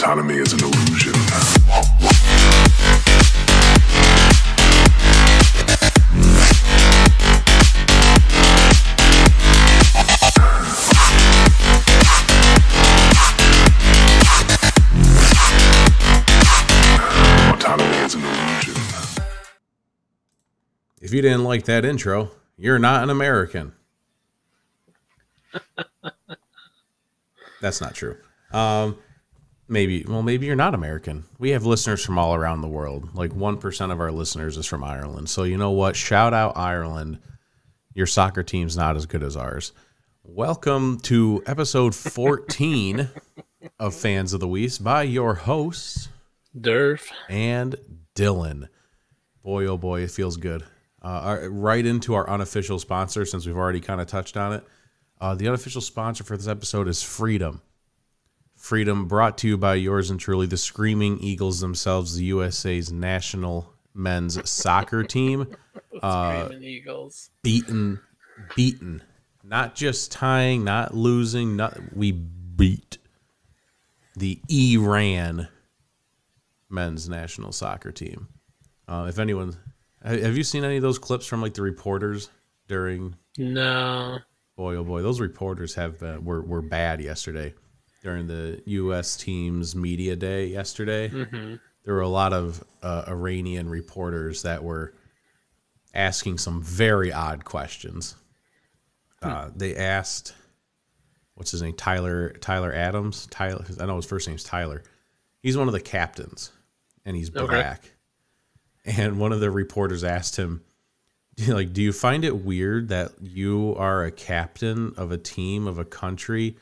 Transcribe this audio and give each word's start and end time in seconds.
Autonomy 0.00 0.36
is 0.36 0.52
an 0.52 0.60
illusion. 0.60 1.12
Autonomy 17.52 17.96
is 17.96 18.14
an 18.14 18.22
illusion. 18.22 18.74
If 21.00 21.12
you 21.12 21.22
didn't 21.22 21.42
like 21.42 21.64
that 21.64 21.84
intro, 21.84 22.30
you're 22.56 22.78
not 22.78 23.02
an 23.02 23.10
American. 23.10 23.72
That's 27.60 27.80
not 27.80 27.94
true. 27.94 28.16
Um, 28.52 28.96
maybe, 29.68 30.04
well, 30.08 30.22
maybe 30.22 30.46
you're 30.46 30.56
not 30.56 30.74
American. 30.74 31.24
We 31.38 31.50
have 31.50 31.64
listeners 31.66 32.04
from 32.04 32.18
all 32.18 32.34
around 32.34 32.60
the 32.60 32.68
world. 32.68 33.14
Like 33.14 33.30
1% 33.32 33.92
of 33.92 34.00
our 34.00 34.10
listeners 34.12 34.56
is 34.56 34.66
from 34.66 34.82
Ireland. 34.84 35.28
So, 35.28 35.44
you 35.44 35.56
know 35.56 35.70
what? 35.70 35.96
Shout 35.96 36.34
out 36.34 36.56
Ireland. 36.56 37.18
Your 37.94 38.06
soccer 38.06 38.42
team's 38.42 38.76
not 38.76 38.96
as 38.96 39.06
good 39.06 39.22
as 39.22 39.36
ours. 39.36 39.72
Welcome 40.22 41.00
to 41.00 41.42
episode 41.46 41.94
14 41.94 43.08
of 43.78 43.94
Fans 43.94 44.32
of 44.32 44.40
the 44.40 44.48
Weast 44.48 44.84
by 44.84 45.02
your 45.02 45.34
hosts, 45.34 46.08
Derf. 46.56 47.08
and 47.28 47.76
Dylan. 48.14 48.68
Boy, 49.42 49.66
oh 49.66 49.78
boy, 49.78 50.02
it 50.02 50.10
feels 50.10 50.36
good. 50.36 50.62
Uh, 51.02 51.06
our- 51.24 51.48
right 51.50 51.84
into 51.86 52.14
our 52.14 52.28
unofficial 52.28 52.78
sponsor, 52.78 53.24
since 53.24 53.46
we've 53.46 53.56
already 53.56 53.80
kind 53.80 54.00
of 54.00 54.06
touched 54.06 54.36
on 54.36 54.52
it. 54.52 54.64
Uh, 55.20 55.34
the 55.34 55.48
unofficial 55.48 55.80
sponsor 55.80 56.22
for 56.22 56.36
this 56.36 56.46
episode 56.46 56.86
is 56.88 57.02
Freedom. 57.02 57.60
Freedom 58.68 59.08
brought 59.08 59.38
to 59.38 59.48
you 59.48 59.56
by 59.56 59.76
yours 59.76 60.10
and 60.10 60.20
truly, 60.20 60.44
the 60.44 60.58
Screaming 60.58 61.18
Eagles 61.20 61.60
themselves, 61.60 62.16
the 62.16 62.24
USA's 62.24 62.92
national 62.92 63.72
men's 63.94 64.46
soccer 64.48 65.02
team. 65.02 65.56
Uh, 66.02 66.44
Screaming 66.44 66.68
Eagles. 66.68 67.30
Beaten, 67.42 67.98
beaten. 68.54 69.02
Not 69.42 69.74
just 69.74 70.12
tying, 70.12 70.62
not 70.62 70.94
losing, 70.94 71.56
not 71.56 71.76
we 71.96 72.12
beat 72.12 72.98
the 74.14 74.40
Iran 74.48 75.48
men's 76.68 77.08
national 77.08 77.50
soccer 77.52 77.90
team. 77.90 78.28
Uh, 78.86 79.06
if 79.08 79.18
anyone, 79.18 79.56
have 80.04 80.36
you 80.36 80.44
seen 80.44 80.62
any 80.62 80.76
of 80.76 80.82
those 80.82 80.98
clips 80.98 81.26
from 81.26 81.40
like 81.40 81.54
the 81.54 81.62
reporters 81.62 82.28
during? 82.68 83.16
No. 83.38 84.18
Boy, 84.54 84.76
oh 84.76 84.84
boy, 84.84 85.02
those 85.02 85.20
reporters 85.20 85.74
have 85.74 85.98
been, 85.98 86.24
were 86.24 86.42
were 86.42 86.62
bad 86.62 87.00
yesterday 87.00 87.54
during 88.02 88.26
the 88.26 88.62
U.S. 88.66 89.16
team's 89.16 89.74
media 89.74 90.16
day 90.16 90.46
yesterday. 90.46 91.08
There 91.08 91.94
were 91.94 92.00
a 92.00 92.08
lot 92.08 92.32
of 92.32 92.62
uh, 92.82 93.04
Iranian 93.08 93.68
reporters 93.68 94.42
that 94.42 94.62
were 94.62 94.92
asking 95.94 96.38
some 96.38 96.62
very 96.62 97.12
odd 97.12 97.44
questions. 97.44 98.14
Uh, 99.22 99.50
they 99.56 99.74
asked, 99.76 100.34
"What's 101.34 101.50
his 101.50 101.62
name? 101.62 101.74
Tyler 101.74 102.30
Tyler 102.40 102.72
Adams. 102.72 103.26
Tyler. 103.30 103.64
I 103.80 103.86
know 103.86 103.96
his 103.96 104.04
first 104.06 104.28
name's 104.28 104.44
Tyler. 104.44 104.82
He's 105.42 105.56
one 105.56 105.66
of 105.66 105.72
the 105.72 105.80
captains, 105.80 106.52
and 107.04 107.16
he's 107.16 107.34
Okay. 107.34 107.46
black." 107.46 107.90
And 108.84 109.18
one 109.18 109.32
of 109.32 109.40
the 109.40 109.50
reporters 109.50 110.02
asked 110.04 110.36
him, 110.36 110.62
like, 111.48 111.72
do 111.72 111.82
you 111.82 111.92
find 111.92 112.24
it 112.24 112.44
weird 112.44 112.88
that 112.88 113.12
you 113.20 113.74
are 113.76 114.04
a 114.04 114.10
captain 114.10 114.94
of 114.96 115.10
a 115.12 115.18
team 115.18 115.66
of 115.66 115.78
a 115.78 115.84
country 115.84 116.56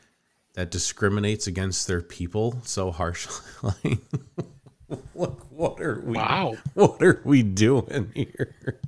that 0.57 0.71
discriminates 0.71 1.45
against 1.45 1.87
their 1.87 2.01
people 2.01 2.57
so 2.63 2.89
harshly? 2.89 3.45
like, 3.61 3.99
what, 5.13 5.51
what 5.51 5.79
are 5.79 6.01
we? 6.03 6.17
Wow. 6.17 6.55
What 6.73 6.99
are 7.03 7.21
we 7.23 7.43
doing 7.43 8.11
here? 8.13 8.55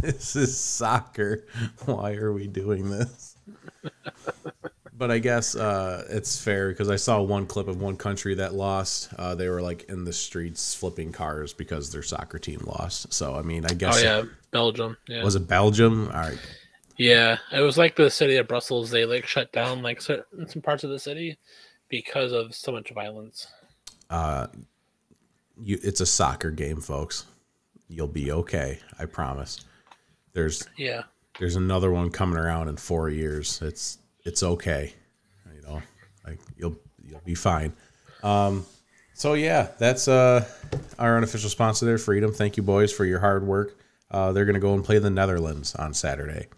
This 0.00 0.34
is 0.34 0.58
soccer. 0.58 1.46
Why 1.84 2.14
are 2.14 2.32
we 2.32 2.48
doing 2.48 2.90
this? 2.90 3.36
But 4.92 5.10
I 5.10 5.18
guess 5.18 5.56
uh, 5.56 6.06
it's 6.10 6.38
fair 6.38 6.68
because 6.68 6.90
I 6.90 6.96
saw 6.96 7.22
one 7.22 7.46
clip 7.46 7.68
of 7.68 7.80
one 7.80 7.96
country 7.96 8.34
that 8.34 8.52
lost. 8.52 9.08
Uh, 9.16 9.34
they 9.34 9.48
were 9.48 9.62
like 9.62 9.84
in 9.84 10.04
the 10.04 10.12
streets 10.12 10.74
flipping 10.74 11.10
cars 11.10 11.54
because 11.54 11.90
their 11.90 12.02
soccer 12.02 12.38
team 12.38 12.60
lost. 12.66 13.10
So 13.14 13.34
I 13.34 13.40
mean, 13.40 13.64
I 13.64 13.72
guess. 13.72 14.02
Oh 14.02 14.04
yeah, 14.04 14.22
Belgium. 14.50 14.98
Yeah. 15.08 15.24
was 15.24 15.36
it 15.36 15.48
Belgium? 15.48 16.08
All 16.08 16.20
right, 16.20 16.38
yeah, 17.00 17.38
it 17.50 17.60
was 17.60 17.78
like 17.78 17.96
the 17.96 18.10
city 18.10 18.36
of 18.36 18.46
Brussels. 18.46 18.90
They 18.90 19.06
like 19.06 19.26
shut 19.26 19.50
down 19.52 19.82
like 19.82 20.02
certain 20.02 20.46
some 20.46 20.60
parts 20.60 20.84
of 20.84 20.90
the 20.90 20.98
city 20.98 21.38
because 21.88 22.32
of 22.32 22.54
so 22.54 22.72
much 22.72 22.90
violence. 22.90 23.46
Uh, 24.10 24.48
you, 25.62 25.78
it's 25.82 26.02
a 26.02 26.06
soccer 26.06 26.50
game, 26.50 26.80
folks. 26.82 27.24
You'll 27.88 28.06
be 28.06 28.30
okay. 28.32 28.78
I 28.98 29.06
promise. 29.06 29.60
There's 30.34 30.68
Yeah. 30.76 31.04
there's 31.38 31.56
another 31.56 31.90
one 31.90 32.10
coming 32.10 32.36
around 32.38 32.68
in 32.68 32.76
four 32.76 33.08
years. 33.08 33.60
It's 33.62 33.96
it's 34.24 34.42
okay. 34.42 34.92
You 35.54 35.62
know, 35.62 35.82
like 36.26 36.38
you'll 36.58 36.76
you'll 37.02 37.22
be 37.24 37.34
fine. 37.34 37.72
Um, 38.22 38.66
so 39.14 39.32
yeah, 39.34 39.68
that's 39.78 40.06
uh 40.06 40.44
our 40.98 41.16
unofficial 41.16 41.48
sponsor 41.48 41.86
there, 41.86 41.96
Freedom. 41.98 42.30
Thank 42.32 42.58
you, 42.58 42.62
boys, 42.62 42.92
for 42.92 43.06
your 43.06 43.20
hard 43.20 43.46
work. 43.46 43.76
Uh, 44.10 44.32
they're 44.32 44.44
gonna 44.44 44.60
go 44.60 44.74
and 44.74 44.84
play 44.84 44.98
the 44.98 45.08
Netherlands 45.10 45.74
on 45.74 45.94
Saturday. 45.94 46.48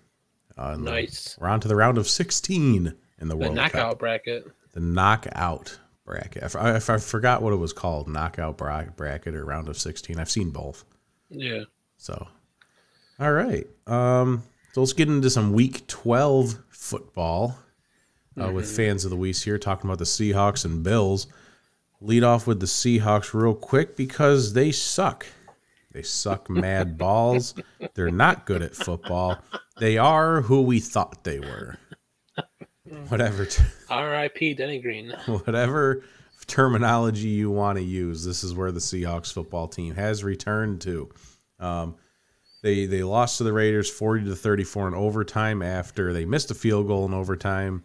Uh, 0.57 0.77
Nice. 0.77 1.37
We're 1.41 1.49
on 1.49 1.61
to 1.61 1.69
the 1.69 1.77
round 1.77 1.99
of 1.99 2.09
16 2.09 2.77
in 2.77 2.85
the, 2.85 2.93
world. 2.93 3.31
The 3.31 3.37
World 3.37 3.55
knockout 3.57 3.91
Cup. 3.93 3.99
bracket. 3.99 4.47
The 4.73 4.81
knockout 4.81 5.79
bracket. 6.05 6.43
If 6.43 6.57
I 6.91 6.99
forgot 6.99 7.43
what 7.43 7.53
it 7.53 7.57
was 7.57 7.73
called, 7.73 8.09
knockout 8.09 8.57
bra- 8.59 8.85
bracket 8.97 9.35
or 9.35 9.45
round 9.45 9.69
of 9.69 9.79
16. 9.79 10.19
I've 10.19 10.31
seen 10.31 10.51
both. 10.51 10.85
Yeah. 11.31 11.65
So, 11.97 12.27
all 13.19 13.33
right. 13.33 13.67
Um, 13.87 14.43
so 14.73 14.81
let's 14.81 14.93
get 14.93 15.09
into 15.09 15.31
some 15.31 15.53
Week 15.53 15.87
12 15.87 16.57
football 16.71 17.59
uh, 18.41 18.51
with 18.51 18.71
fans 18.75 19.05
of 19.05 19.11
the 19.11 19.17
Weeks 19.17 19.43
here, 19.43 19.59
talking 19.59 19.89
about 19.89 19.99
the 19.99 20.05
Seahawks 20.05 20.65
and 20.65 20.83
Bills. 20.83 21.27
Lead 22.01 22.25
off 22.25 22.47
with 22.47 22.59
the 22.61 22.67
Seahawks 22.67 23.33
real 23.33 23.55
quick 23.55 23.97
because 23.97 24.53
they 24.55 24.73
suck. 24.73 25.27
They 25.93 26.03
suck 26.03 26.49
mad 26.49 26.97
balls. 26.97 27.55
They're 27.95 28.11
not 28.11 28.47
good 28.47 28.63
at 28.63 28.75
football. 28.75 29.39
They 29.79 29.99
are 29.99 30.43
who 30.43 30.63
we 30.63 30.81
thought 30.81 31.25
they 31.25 31.39
were. 31.39 31.79
Whatever. 33.09 33.45
T- 33.45 33.63
R.I.P. 33.91 34.55
Denny 34.55 34.81
Green. 34.81 35.11
whatever 35.27 36.03
terminology 36.47 37.29
you 37.29 37.51
want 37.51 37.79
to 37.79 37.85
use, 37.85 38.25
this 38.25 38.43
is 38.43 38.55
where 38.55 38.73
the 38.73 38.81
Seahawks 38.81 39.33
football 39.33 39.69
team 39.69 39.95
has 39.95 40.25
returned 40.25 40.81
to. 40.83 41.11
Um, 41.59 41.97
they 42.63 42.87
they 42.87 43.03
lost 43.03 43.39
to 43.39 43.45
the 43.45 43.53
Raiders 43.53 43.91
forty 43.91 44.25
to 44.25 44.37
thirty 44.37 44.65
four 44.65 44.89
in 44.89 44.95
overtime 44.95 45.63
after 45.63 46.13
they 46.13 46.25
missed 46.25 46.51
a 46.51 46.55
field 46.55 46.87
goal 46.87 47.05
in 47.07 47.15
overtime. 47.15 47.85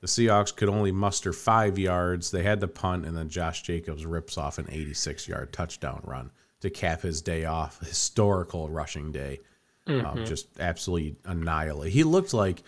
The 0.00 0.06
Seahawks 0.06 0.54
could 0.54 0.68
only 0.68 0.92
muster 0.92 1.32
five 1.32 1.78
yards. 1.78 2.30
They 2.30 2.42
had 2.42 2.60
to 2.60 2.68
punt, 2.68 3.04
and 3.04 3.16
then 3.16 3.28
Josh 3.28 3.62
Jacobs 3.62 4.06
rips 4.06 4.38
off 4.38 4.58
an 4.58 4.66
86 4.70 5.26
yard 5.26 5.52
touchdown 5.52 6.02
run 6.04 6.30
to 6.60 6.70
cap 6.70 7.02
his 7.02 7.22
day 7.22 7.44
off. 7.44 7.80
Historical 7.80 8.68
rushing 8.68 9.12
day. 9.12 9.40
Um, 9.86 10.26
just 10.26 10.48
absolutely 10.60 11.16
annihilate. 11.24 11.92
He 11.92 12.04
looked 12.04 12.34
like 12.34 12.62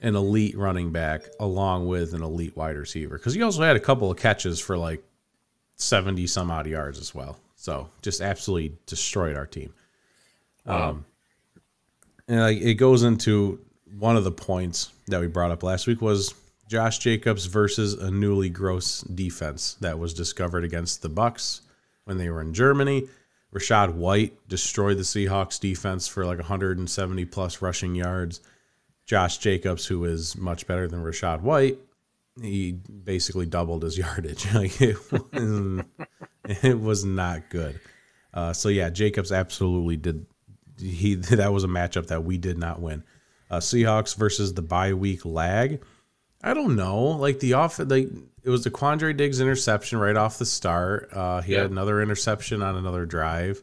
an 0.00 0.16
elite 0.16 0.56
running 0.56 0.92
back 0.92 1.22
along 1.38 1.86
with 1.86 2.14
an 2.14 2.22
elite 2.22 2.56
wide 2.56 2.76
receiver 2.76 3.18
because 3.18 3.34
he 3.34 3.42
also 3.42 3.62
had 3.62 3.76
a 3.76 3.80
couple 3.80 4.10
of 4.10 4.16
catches 4.16 4.58
for 4.60 4.78
like 4.78 5.04
70 5.76 6.26
some 6.26 6.50
odd 6.50 6.66
yards 6.66 6.98
as 6.98 7.14
well. 7.14 7.38
So 7.56 7.88
just 8.02 8.20
absolutely 8.20 8.76
destroyed 8.86 9.36
our 9.36 9.46
team. 9.46 9.74
Um, 10.66 11.04
and 12.28 12.40
like 12.40 12.58
it 12.58 12.74
goes 12.74 13.02
into 13.02 13.60
one 13.98 14.16
of 14.16 14.24
the 14.24 14.32
points 14.32 14.90
that 15.08 15.20
we 15.20 15.26
brought 15.26 15.50
up 15.50 15.62
last 15.62 15.86
week 15.86 16.00
was 16.00 16.34
Josh 16.68 16.98
Jacobs 16.98 17.46
versus 17.46 17.94
a 17.94 18.10
newly 18.10 18.48
gross 18.48 19.02
defense 19.02 19.74
that 19.80 19.98
was 19.98 20.14
discovered 20.14 20.64
against 20.64 21.02
the 21.02 21.08
Bucks 21.08 21.60
when 22.04 22.18
they 22.18 22.30
were 22.30 22.40
in 22.40 22.54
Germany. 22.54 23.08
Rachaad 23.54 23.94
White 23.94 24.48
destroyed 24.48 24.98
the 24.98 25.02
Seahawks 25.04 25.60
defense 25.60 26.08
for 26.08 26.26
like 26.26 26.38
170 26.38 27.24
plus 27.26 27.62
rushing 27.62 27.94
yards. 27.94 28.40
Josh 29.06 29.38
Jacobs, 29.38 29.86
who 29.86 30.04
is 30.04 30.36
much 30.36 30.66
better 30.66 30.88
than 30.88 31.04
Rachaad 31.04 31.42
White, 31.42 31.78
he 32.40 32.72
basically 32.72 33.46
doubled 33.46 33.84
his 33.84 33.96
yardage. 33.98 34.46
It 34.54 34.96
was, 35.12 35.84
it 36.62 36.78
was 36.78 37.04
not 37.06 37.48
good. 37.48 37.80
Uh, 38.34 38.52
so 38.52 38.68
yeah, 38.68 38.90
Jacobs 38.90 39.32
absolutely 39.32 39.96
did. 39.96 40.26
He 40.78 41.14
that 41.14 41.52
was 41.52 41.64
a 41.64 41.68
matchup 41.68 42.08
that 42.08 42.24
we 42.24 42.36
did 42.36 42.58
not 42.58 42.80
win. 42.80 43.04
Uh, 43.50 43.58
Seahawks 43.58 44.16
versus 44.16 44.52
the 44.54 44.62
bye 44.62 44.94
week 44.94 45.24
lag. 45.24 45.82
I 46.42 46.52
don't 46.52 46.76
know. 46.76 47.02
Like 47.02 47.40
the 47.40 47.54
off, 47.54 47.78
like 47.78 48.08
it 48.44 48.50
was 48.50 48.62
the 48.64 48.70
Quandre 48.70 49.16
Diggs 49.16 49.40
interception 49.40 49.98
right 49.98 50.16
off 50.16 50.38
the 50.38 50.46
start. 50.46 51.08
Uh, 51.12 51.40
he 51.40 51.54
Yeah. 51.54 51.62
had 51.62 51.70
another 51.70 52.00
interception 52.02 52.62
on 52.62 52.76
another 52.76 53.06
drive. 53.06 53.62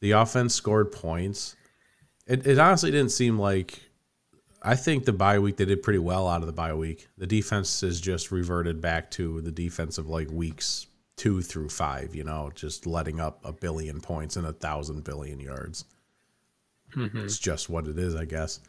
The 0.00 0.12
offense 0.12 0.54
scored 0.54 0.92
points. 0.92 1.56
It, 2.26 2.46
it 2.46 2.58
honestly 2.58 2.90
didn't 2.90 3.10
seem 3.12 3.38
like. 3.38 3.80
I 4.60 4.74
think 4.74 5.04
the 5.04 5.12
bye 5.12 5.38
week 5.38 5.56
they 5.56 5.64
did 5.64 5.82
pretty 5.84 6.00
well 6.00 6.26
out 6.28 6.40
of 6.40 6.46
the 6.46 6.52
bye 6.52 6.74
week. 6.74 7.08
The 7.16 7.26
defense 7.28 7.80
has 7.82 8.00
just 8.00 8.30
reverted 8.32 8.80
back 8.80 9.10
to 9.12 9.40
the 9.40 9.52
defense 9.52 9.98
of 9.98 10.08
like 10.08 10.30
weeks 10.30 10.86
two 11.16 11.42
through 11.42 11.68
five. 11.68 12.14
You 12.14 12.24
know, 12.24 12.50
just 12.54 12.84
letting 12.86 13.20
up 13.20 13.40
a 13.44 13.52
billion 13.52 14.00
points 14.00 14.36
and 14.36 14.46
a 14.46 14.52
thousand 14.52 15.04
billion 15.04 15.38
yards. 15.40 15.84
It's 16.96 17.38
just 17.38 17.68
what 17.68 17.86
it 17.86 17.98
is, 17.98 18.14
I 18.16 18.24
guess. 18.24 18.60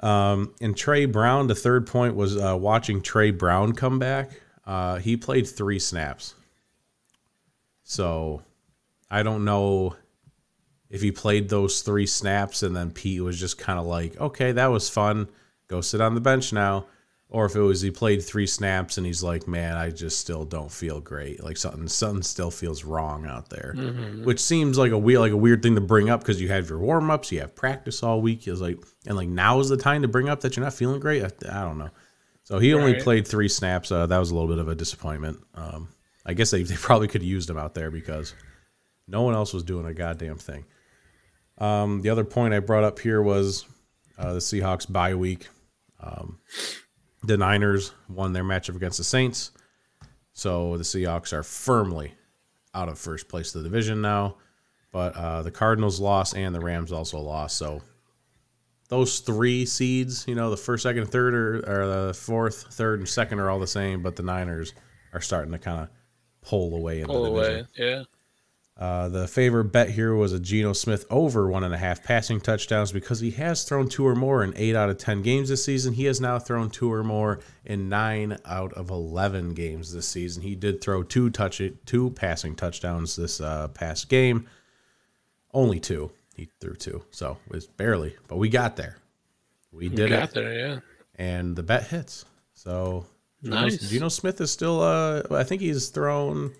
Um, 0.00 0.54
and 0.60 0.76
Tre 0.76 1.06
Brown, 1.06 1.46
the 1.46 1.54
third 1.54 1.86
point 1.86 2.14
was 2.14 2.36
uh, 2.36 2.56
watching 2.56 3.00
Tre 3.02 3.30
Brown 3.30 3.72
come 3.72 3.98
back. 3.98 4.30
Uh, 4.66 4.96
he 4.96 5.16
played 5.16 5.46
three 5.46 5.78
snaps. 5.78 6.34
So 7.84 8.42
I 9.10 9.22
don't 9.22 9.44
know 9.44 9.94
if 10.90 11.02
he 11.02 11.12
played 11.12 11.48
those 11.48 11.82
three 11.82 12.06
snaps 12.06 12.62
and 12.62 12.74
then 12.74 12.90
Pete 12.90 13.22
was 13.22 13.38
just 13.38 13.58
kind 13.58 13.78
of 13.78 13.86
like, 13.86 14.20
okay, 14.20 14.52
that 14.52 14.66
was 14.66 14.88
fun. 14.88 15.28
Go 15.68 15.80
sit 15.80 16.00
on 16.00 16.14
the 16.14 16.20
bench 16.20 16.52
now. 16.52 16.86
Or 17.28 17.44
if 17.46 17.56
it 17.56 17.60
was 17.60 17.80
he 17.80 17.90
played 17.90 18.22
three 18.22 18.46
snaps 18.46 18.98
and 18.98 19.06
he's 19.06 19.22
like, 19.22 19.48
man, 19.48 19.76
I 19.76 19.90
just 19.90 20.20
still 20.20 20.44
don't 20.44 20.70
feel 20.70 21.00
great. 21.00 21.42
Like 21.42 21.56
something, 21.56 21.88
something 21.88 22.22
still 22.22 22.52
feels 22.52 22.84
wrong 22.84 23.26
out 23.26 23.50
there, 23.50 23.74
which 24.24 24.40
seems 24.40 24.78
like 24.78 24.92
a 24.92 24.98
weird, 24.98 25.20
like 25.20 25.32
a 25.32 25.36
weird 25.36 25.60
thing 25.60 25.74
to 25.74 25.80
bring 25.80 26.08
up 26.08 26.20
because 26.20 26.40
you 26.40 26.48
have 26.48 26.68
your 26.70 26.78
warm 26.78 27.10
ups, 27.10 27.32
you 27.32 27.40
have 27.40 27.56
practice 27.56 28.04
all 28.04 28.20
week. 28.20 28.46
Is 28.46 28.60
like, 28.60 28.78
and 29.06 29.16
like 29.16 29.28
now 29.28 29.58
is 29.58 29.68
the 29.68 29.76
time 29.76 30.02
to 30.02 30.08
bring 30.08 30.28
up 30.28 30.40
that 30.42 30.56
you're 30.56 30.64
not 30.64 30.74
feeling 30.74 31.00
great. 31.00 31.24
I, 31.24 31.30
I 31.50 31.64
don't 31.64 31.78
know. 31.78 31.90
So 32.46 32.58
he 32.60 32.74
only 32.74 32.92
Right. 32.92 33.02
played 33.02 33.26
three 33.28 33.48
snaps. 33.48 33.90
Uh, 33.90 34.06
that 34.06 34.18
was 34.18 34.30
a 34.30 34.34
little 34.34 34.48
bit 34.48 34.58
of 34.58 34.68
a 34.68 34.74
disappointment. 34.74 35.40
Um, 35.54 35.88
I 36.24 36.32
guess 36.32 36.50
they, 36.52 36.62
they 36.64 36.76
probably 36.76 37.08
could 37.08 37.20
have 37.22 37.28
used 37.28 37.50
him 37.50 37.58
out 37.58 37.74
there 37.74 37.90
because 37.90 38.34
no 39.08 39.22
one 39.22 39.34
else 39.34 39.52
was 39.52 39.62
doing 39.64 39.84
a 39.84 39.92
goddamn 39.92 40.38
thing. 40.38 40.64
Um, 41.58 42.02
the 42.02 42.10
other 42.10 42.24
point 42.24 42.54
I 42.54 42.60
brought 42.60 42.84
up 42.84 42.98
here 43.00 43.20
was 43.20 43.64
uh, 44.16 44.32
the 44.32 44.38
Seahawks 44.38 44.90
bye 44.90 45.14
week. 45.14 45.48
Um, 46.00 46.38
the 47.24 47.36
Niners 47.36 47.92
won 48.08 48.32
their 48.32 48.44
matchup 48.44 48.76
against 48.76 48.98
the 48.98 49.04
Saints, 49.04 49.50
so 50.32 50.76
the 50.76 50.84
Seahawks 50.84 51.32
are 51.32 51.42
firmly 51.42 52.14
out 52.74 52.88
of 52.88 52.98
first 52.98 53.28
place 53.28 53.54
of 53.54 53.62
the 53.62 53.68
division 53.68 54.00
now. 54.02 54.36
But 54.92 55.16
uh, 55.16 55.42
the 55.42 55.50
Cardinals 55.50 55.98
lost 55.98 56.36
and 56.36 56.54
the 56.54 56.60
Rams 56.60 56.92
also 56.92 57.18
lost. 57.18 57.56
So 57.56 57.82
those 58.88 59.20
three 59.20 59.66
seeds, 59.66 60.24
you 60.28 60.34
know, 60.34 60.50
the 60.50 60.56
first, 60.56 60.82
second, 60.84 61.02
and 61.02 61.10
third, 61.10 61.34
or 61.34 61.86
the 61.86 62.14
fourth, 62.14 62.74
third, 62.74 63.00
and 63.00 63.08
second 63.08 63.40
are 63.40 63.50
all 63.50 63.58
the 63.58 63.66
same. 63.66 64.02
But 64.02 64.16
the 64.16 64.22
Niners 64.22 64.74
are 65.12 65.20
starting 65.20 65.52
to 65.52 65.58
kind 65.58 65.80
of 65.82 65.88
pull 66.42 66.74
away 66.76 67.00
in 67.00 67.06
Pull 67.06 67.24
the 67.24 67.30
division. 67.30 67.54
away. 67.54 67.66
Yeah. 67.76 68.02
Uh, 68.78 69.08
the 69.08 69.26
favorite 69.26 69.72
bet 69.72 69.88
here 69.88 70.14
was 70.14 70.34
a 70.34 70.38
Geno 70.38 70.74
Smith 70.74 71.06
over 71.08 71.48
one 71.48 71.64
and 71.64 71.72
a 71.72 71.78
half 71.78 72.04
passing 72.04 72.38
touchdowns 72.42 72.92
because 72.92 73.20
he 73.20 73.30
has 73.30 73.64
thrown 73.64 73.88
two 73.88 74.06
or 74.06 74.14
more 74.14 74.44
in 74.44 74.52
eight 74.54 74.76
out 74.76 74.90
of 74.90 74.98
10 74.98 75.22
games 75.22 75.48
this 75.48 75.64
season. 75.64 75.94
He 75.94 76.04
has 76.04 76.20
now 76.20 76.38
thrown 76.38 76.68
two 76.68 76.92
or 76.92 77.02
more 77.02 77.40
in 77.64 77.88
nine 77.88 78.36
out 78.44 78.74
of 78.74 78.90
11 78.90 79.54
games 79.54 79.94
this 79.94 80.06
season. 80.06 80.42
He 80.42 80.54
did 80.54 80.82
throw 80.82 81.02
two 81.02 81.30
touch 81.30 81.62
two 81.86 82.10
passing 82.10 82.54
touchdowns 82.54 83.16
this 83.16 83.40
uh, 83.40 83.68
past 83.68 84.10
game. 84.10 84.46
Only 85.54 85.80
two. 85.80 86.12
He 86.36 86.48
threw 86.60 86.74
two. 86.74 87.02
So 87.10 87.38
it 87.46 87.52
was 87.52 87.66
barely, 87.66 88.14
but 88.28 88.36
we 88.36 88.48
got 88.48 88.76
there. 88.76 88.98
We 89.72 89.88
did 89.88 90.10
Got 90.10 90.28
it. 90.30 90.34
there. 90.34 90.54
Yeah. 90.54 90.78
And 91.16 91.56
the 91.56 91.62
bet 91.62 91.86
hits. 91.88 92.24
So 92.54 93.06
Nice. 93.42 93.88
Geno 93.90 94.08
Smith 94.08 94.40
is 94.40 94.50
still, 94.50 94.80
uh, 94.82 95.22
I 95.30 95.44
think 95.44 95.60
he's 95.62 95.88
thrown 95.88 96.52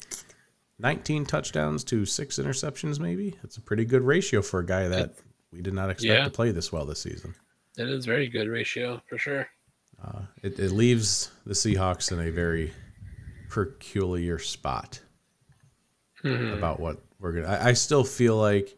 19 0.78 1.24
touchdowns 1.26 1.82
to 1.84 2.04
six 2.06 2.38
interceptions, 2.38 2.98
maybe. 3.00 3.36
That's 3.42 3.56
a 3.56 3.60
pretty 3.62 3.84
good 3.84 4.02
ratio 4.02 4.42
for 4.42 4.60
a 4.60 4.66
guy 4.66 4.88
that 4.88 5.14
we 5.52 5.62
did 5.62 5.74
not 5.74 5.90
expect 5.90 6.08
Yeah. 6.18 6.24
to 6.24 6.30
play 6.30 6.50
this 6.52 6.70
well 6.72 6.84
this 6.84 7.00
season. 7.02 7.34
It 7.78 7.88
is 7.88 8.04
very 8.06 8.28
good 8.28 8.48
ratio 8.48 9.02
for 9.08 9.18
sure. 9.18 9.48
It, 10.42 10.58
it 10.58 10.70
leaves 10.70 11.30
the 11.44 11.54
Seahawks 11.54 12.12
in 12.12 12.20
a 12.20 12.30
very 12.30 12.72
peculiar 13.50 14.38
spot 14.38 15.00
about 16.22 16.78
what 16.80 16.98
we're 17.18 17.32
going 17.32 17.44
to. 17.44 17.62
I 17.64 17.72
still 17.72 18.04
feel 18.04 18.36
like 18.36 18.76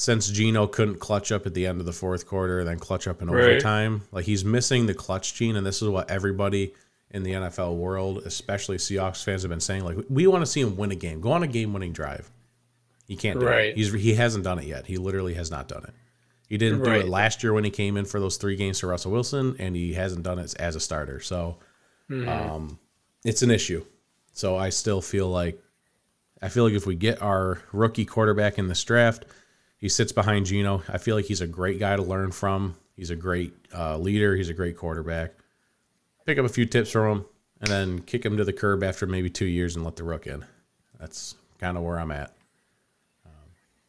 since 0.00 0.28
Geno 0.30 0.66
couldn't 0.66 0.98
clutch 0.98 1.30
up 1.30 1.44
at 1.44 1.52
the 1.52 1.66
end 1.66 1.78
of 1.78 1.84
the 1.84 1.92
fourth 1.92 2.26
quarter 2.26 2.60
and 2.60 2.66
then 2.68 2.78
clutch 2.78 3.06
up 3.06 3.20
in 3.20 3.28
Right. 3.28 3.44
overtime, 3.44 4.00
like 4.12 4.24
he's 4.24 4.46
missing 4.46 4.86
the 4.86 4.94
clutch 4.94 5.34
gene. 5.34 5.56
And 5.56 5.66
this 5.66 5.82
is 5.82 5.88
what 5.88 6.10
everybody 6.10 6.72
in 7.10 7.22
the 7.22 7.32
NFL 7.32 7.76
world, 7.76 8.22
especially 8.24 8.78
Seahawks 8.78 9.22
fans, 9.22 9.42
have 9.42 9.50
been 9.50 9.60
saying. 9.60 9.84
Like, 9.84 9.98
we 10.08 10.26
want 10.26 10.40
to 10.40 10.50
see 10.50 10.62
him 10.62 10.74
win 10.78 10.90
a 10.90 10.94
game, 10.94 11.20
go 11.20 11.32
on 11.32 11.42
a 11.42 11.46
game 11.46 11.74
winning 11.74 11.92
drive. 11.92 12.30
He 13.06 13.14
can't 13.14 13.38
do 13.40 13.44
Right. 13.46 13.66
it. 13.70 13.76
He's, 13.76 13.92
he 13.92 14.14
hasn't 14.14 14.44
done 14.44 14.58
it 14.58 14.64
yet. 14.64 14.86
He 14.86 14.96
literally 14.96 15.34
has 15.34 15.50
not 15.50 15.68
done 15.68 15.84
it. 15.84 15.92
He 16.48 16.56
didn't 16.56 16.82
do 16.82 16.92
it 16.92 17.06
last 17.06 17.42
year 17.42 17.52
when 17.52 17.64
he 17.64 17.70
came 17.70 17.98
in 17.98 18.06
for 18.06 18.20
those 18.20 18.38
three 18.38 18.56
games 18.56 18.80
for 18.80 18.86
Russell 18.86 19.12
Wilson, 19.12 19.54
and 19.58 19.76
he 19.76 19.92
hasn't 19.92 20.22
done 20.22 20.38
it 20.38 20.54
as 20.58 20.74
a 20.76 20.80
starter. 20.80 21.20
So 21.20 21.58
um, 22.10 22.78
it's 23.24 23.42
an 23.42 23.50
issue. 23.50 23.84
So 24.32 24.56
I 24.56 24.70
still 24.70 25.00
feel 25.02 25.28
like 25.28 25.60
I 26.42 26.48
feel 26.48 26.64
like 26.64 26.72
if 26.72 26.86
we 26.86 26.94
get 26.96 27.20
our 27.20 27.60
rookie 27.72 28.06
quarterback 28.06 28.58
in 28.58 28.66
this 28.68 28.82
draft, 28.82 29.26
he 29.80 29.88
sits 29.88 30.12
behind 30.12 30.46
Geno. 30.46 30.82
I 30.88 30.98
feel 30.98 31.16
like 31.16 31.24
he's 31.24 31.40
a 31.40 31.46
great 31.46 31.78
guy 31.78 31.96
to 31.96 32.02
learn 32.02 32.30
from. 32.32 32.76
He's 32.96 33.10
a 33.10 33.16
great 33.16 33.54
uh, 33.74 33.96
leader. 33.98 34.36
He's 34.36 34.48
a 34.50 34.54
great 34.54 34.76
quarterback. 34.76 35.32
Pick 36.26 36.38
up 36.38 36.44
a 36.44 36.48
few 36.50 36.66
tips 36.66 36.90
from 36.90 37.18
him, 37.18 37.24
and 37.60 37.70
then 37.70 37.98
kick 38.02 38.24
him 38.24 38.36
to 38.36 38.44
the 38.44 38.52
curb 38.52 38.82
after 38.84 39.06
maybe 39.06 39.30
two 39.30 39.46
years 39.46 39.74
and 39.76 39.84
let 39.84 39.96
the 39.96 40.04
rook 40.04 40.26
in. 40.26 40.44
That's 40.98 41.34
kind 41.58 41.76
of 41.78 41.82
where 41.82 41.98
I'm 41.98 42.10
at. 42.10 42.34
Um, 43.24 43.32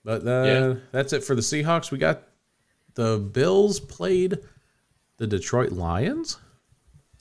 but 0.06 0.26
uh, 0.26 0.44
Yeah. 0.46 0.74
that's 0.92 1.12
it 1.14 1.24
for 1.26 1.36
the 1.36 1.42
Seahawks. 1.42 1.92
We 1.92 1.98
got 1.98 2.24
the 2.96 3.18
Bills 3.18 3.80
played 3.82 4.40
the 5.18 5.28
Detroit 5.28 5.72
Lions. 5.74 6.38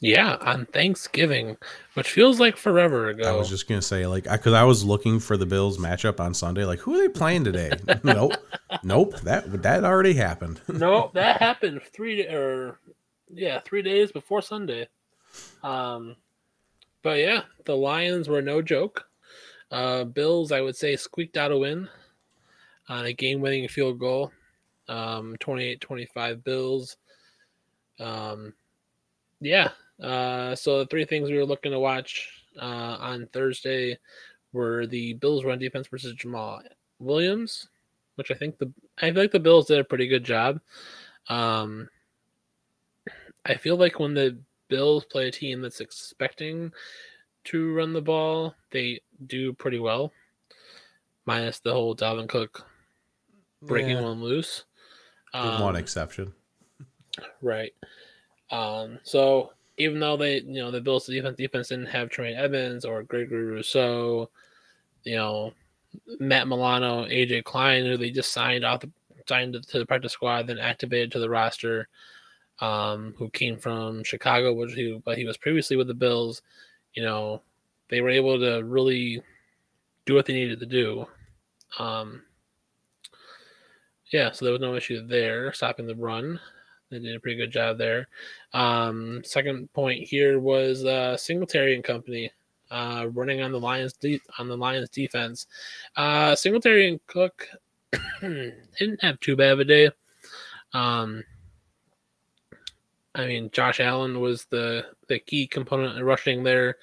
Yeah, 0.02 0.36
on 0.40 0.64
Thanksgiving, 0.66 1.58
which 1.92 2.10
feels 2.10 2.40
like 2.40 2.56
forever 2.56 3.08
ago. 3.08 3.28
I 3.28 3.36
was 3.36 3.50
just 3.50 3.68
gonna 3.68 3.82
say, 3.82 4.06
like, 4.06 4.24
because 4.24 4.54
I, 4.54 4.64
was 4.64 4.82
looking 4.82 5.20
for 5.20 5.36
the 5.36 5.44
Bills 5.44 5.76
matchup 5.76 6.20
on 6.20 6.32
Sunday. 6.32 6.64
Like, 6.64 6.78
who 6.78 6.94
are 6.94 6.98
they 6.98 7.08
playing 7.08 7.44
today? 7.44 7.70
nope, 8.02 8.32
nope. 8.82 9.20
That 9.20 9.62
that 9.62 9.84
already 9.84 10.14
happened. 10.14 10.62
nope, 10.68 11.12
that 11.12 11.36
happened 11.36 11.82
three 11.92 12.26
or 12.26 12.78
yeah, 13.32 13.60
three 13.60 13.82
days 13.82 14.10
before 14.10 14.40
Sunday. 14.40 14.88
Um, 15.62 16.16
but 17.02 17.18
yeah, 17.18 17.42
the 17.66 17.76
Lions 17.76 18.26
were 18.26 18.42
no 18.42 18.62
joke. 18.62 19.06
Uh, 19.70 20.04
Bills, 20.04 20.50
I 20.50 20.62
would 20.62 20.76
say, 20.76 20.96
squeaked 20.96 21.36
out 21.36 21.52
a 21.52 21.58
win 21.58 21.88
on 22.88 23.04
a 23.04 23.12
game-winning 23.12 23.68
field 23.68 23.98
goal. 23.98 24.32
Um, 24.88 25.36
28-25 25.40 26.42
Bills. 26.42 26.96
Um, 28.00 28.54
yeah. 29.40 29.70
Uh, 30.02 30.54
so 30.54 30.78
the 30.78 30.86
three 30.86 31.04
things 31.04 31.30
we 31.30 31.36
were 31.36 31.44
looking 31.44 31.72
to 31.72 31.78
watch 31.80 32.28
uh, 32.60 32.96
on 33.00 33.26
Thursday 33.32 33.98
were 34.52 34.86
the 34.86 35.14
Bills 35.14 35.44
run 35.44 35.58
defense 35.58 35.86
versus 35.88 36.14
Jamaal 36.14 36.62
Williams, 36.98 37.68
which 38.16 38.30
I 38.30 38.34
think 38.34 38.58
the 38.58 38.72
I 38.98 39.12
feel 39.12 39.22
like 39.22 39.32
the 39.32 39.38
Bills 39.40 39.66
did 39.66 39.78
a 39.78 39.84
pretty 39.84 40.08
good 40.08 40.24
job. 40.24 40.60
Um, 41.28 41.88
I 43.46 43.54
feel 43.54 43.76
like 43.76 43.98
when 44.00 44.14
the 44.14 44.38
Bills 44.68 45.04
play 45.04 45.28
a 45.28 45.32
team 45.32 45.60
that's 45.60 45.80
expecting 45.80 46.72
to 47.44 47.72
run 47.74 47.92
the 47.92 48.00
ball, 48.02 48.54
they 48.70 49.00
do 49.26 49.52
pretty 49.52 49.78
well, 49.78 50.12
minus 51.26 51.58
the 51.60 51.72
whole 51.72 51.94
Dalvin 51.96 52.28
Cook 52.28 52.66
breaking 53.62 53.96
Yeah, 53.96 54.02
one 54.02 54.22
loose. 54.22 54.64
with 55.34 55.42
one 55.60 55.62
Um, 55.62 55.76
exception. 55.76 56.32
Right. 57.42 57.72
Um, 58.50 58.98
so 59.02 59.52
even 59.80 59.98
though 59.98 60.16
they, 60.16 60.40
you 60.40 60.60
know, 60.60 60.70
the 60.70 60.80
Bills 60.80 61.06
defense 61.06 61.36
defense 61.36 61.68
didn't 61.68 61.86
have 61.86 62.10
Tremaine 62.10 62.36
Edmunds 62.36 62.84
or 62.84 63.02
Gregory 63.02 63.44
Rousseau, 63.44 64.30
you 65.04 65.16
know, 65.16 65.52
Matt 66.18 66.48
Milano, 66.48 67.06
AJ 67.06 67.44
Klein, 67.44 67.84
who 67.84 67.96
they 67.96 68.10
just 68.10 68.32
signed 68.32 68.64
off 68.64 68.80
the 68.80 68.90
signed 69.26 69.54
to 69.54 69.78
the 69.78 69.86
practice 69.86 70.12
squad, 70.12 70.46
then 70.46 70.58
activated 70.58 71.12
to 71.12 71.18
the 71.18 71.30
roster, 71.30 71.88
um, 72.60 73.14
who 73.16 73.30
came 73.30 73.56
from 73.56 74.04
Chicago, 74.04 74.52
which 74.52 74.74
he 74.74 75.00
but 75.04 75.16
he 75.16 75.24
was 75.24 75.36
previously 75.36 75.76
with 75.76 75.86
the 75.86 75.94
Bills. 75.94 76.42
You 76.94 77.02
know, 77.04 77.42
they 77.88 78.00
were 78.00 78.10
able 78.10 78.38
to 78.38 78.62
really 78.64 79.22
do 80.04 80.14
what 80.14 80.26
they 80.26 80.34
needed 80.34 80.60
to 80.60 80.66
do. 80.66 81.06
Um, 81.78 82.22
yeah, 84.12 84.32
so 84.32 84.44
there 84.44 84.52
was 84.52 84.60
no 84.60 84.74
issue 84.74 85.06
there 85.06 85.52
stopping 85.52 85.86
the 85.86 85.94
run. 85.94 86.38
They 86.90 86.98
did 86.98 87.16
a 87.16 87.20
pretty 87.20 87.36
good 87.36 87.52
job 87.52 87.78
there. 87.78 88.08
Um, 88.52 89.22
second 89.24 89.72
point 89.72 90.06
here 90.06 90.40
was 90.40 90.84
uh, 90.84 91.16
Singletary 91.16 91.74
and 91.74 91.84
company 91.84 92.32
uh, 92.70 93.06
running 93.12 93.42
on 93.42 93.52
the 93.52 93.60
Lions 93.60 93.92
de- 93.94 94.20
on 94.38 94.48
the 94.48 94.56
Lions 94.56 94.90
defense. 94.90 95.46
Uh, 95.96 96.34
Singletary 96.34 96.88
and 96.88 97.06
Cook 97.06 97.46
didn't 98.20 99.02
have 99.02 99.20
too 99.20 99.36
bad 99.36 99.52
of 99.52 99.60
a 99.60 99.64
day. 99.64 99.90
Um, 100.72 101.24
I 103.14 103.26
mean, 103.26 103.50
Josh 103.52 103.80
Allen 103.80 104.20
was 104.20 104.44
the 104.46 104.86
the 105.08 105.18
key 105.18 105.46
component 105.46 105.96
in 105.96 106.04
rushing 106.04 106.42
there 106.42 106.76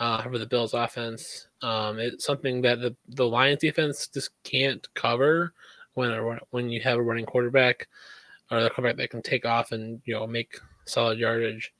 uh, 0.00 0.22
for 0.22 0.38
the 0.38 0.46
Bills' 0.46 0.74
offense. 0.74 1.48
Um, 1.62 1.98
it's 1.98 2.24
something 2.24 2.62
that 2.62 2.80
the, 2.80 2.96
the 3.08 3.26
Lions 3.26 3.60
defense 3.60 4.08
just 4.08 4.30
can't 4.42 4.86
cover 4.94 5.52
when 5.94 6.10
a, 6.10 6.38
when 6.50 6.70
you 6.70 6.80
have 6.80 6.98
a 6.98 7.02
running 7.02 7.26
quarterback 7.26 7.88
or 8.50 8.62
the 8.62 8.70
quarterback 8.70 8.96
that 8.98 9.10
can 9.10 9.22
take 9.22 9.44
off 9.44 9.72
and 9.72 10.00
you 10.04 10.14
know 10.14 10.26
make 10.26 10.58
solid 10.84 11.18
yardage 11.18 11.72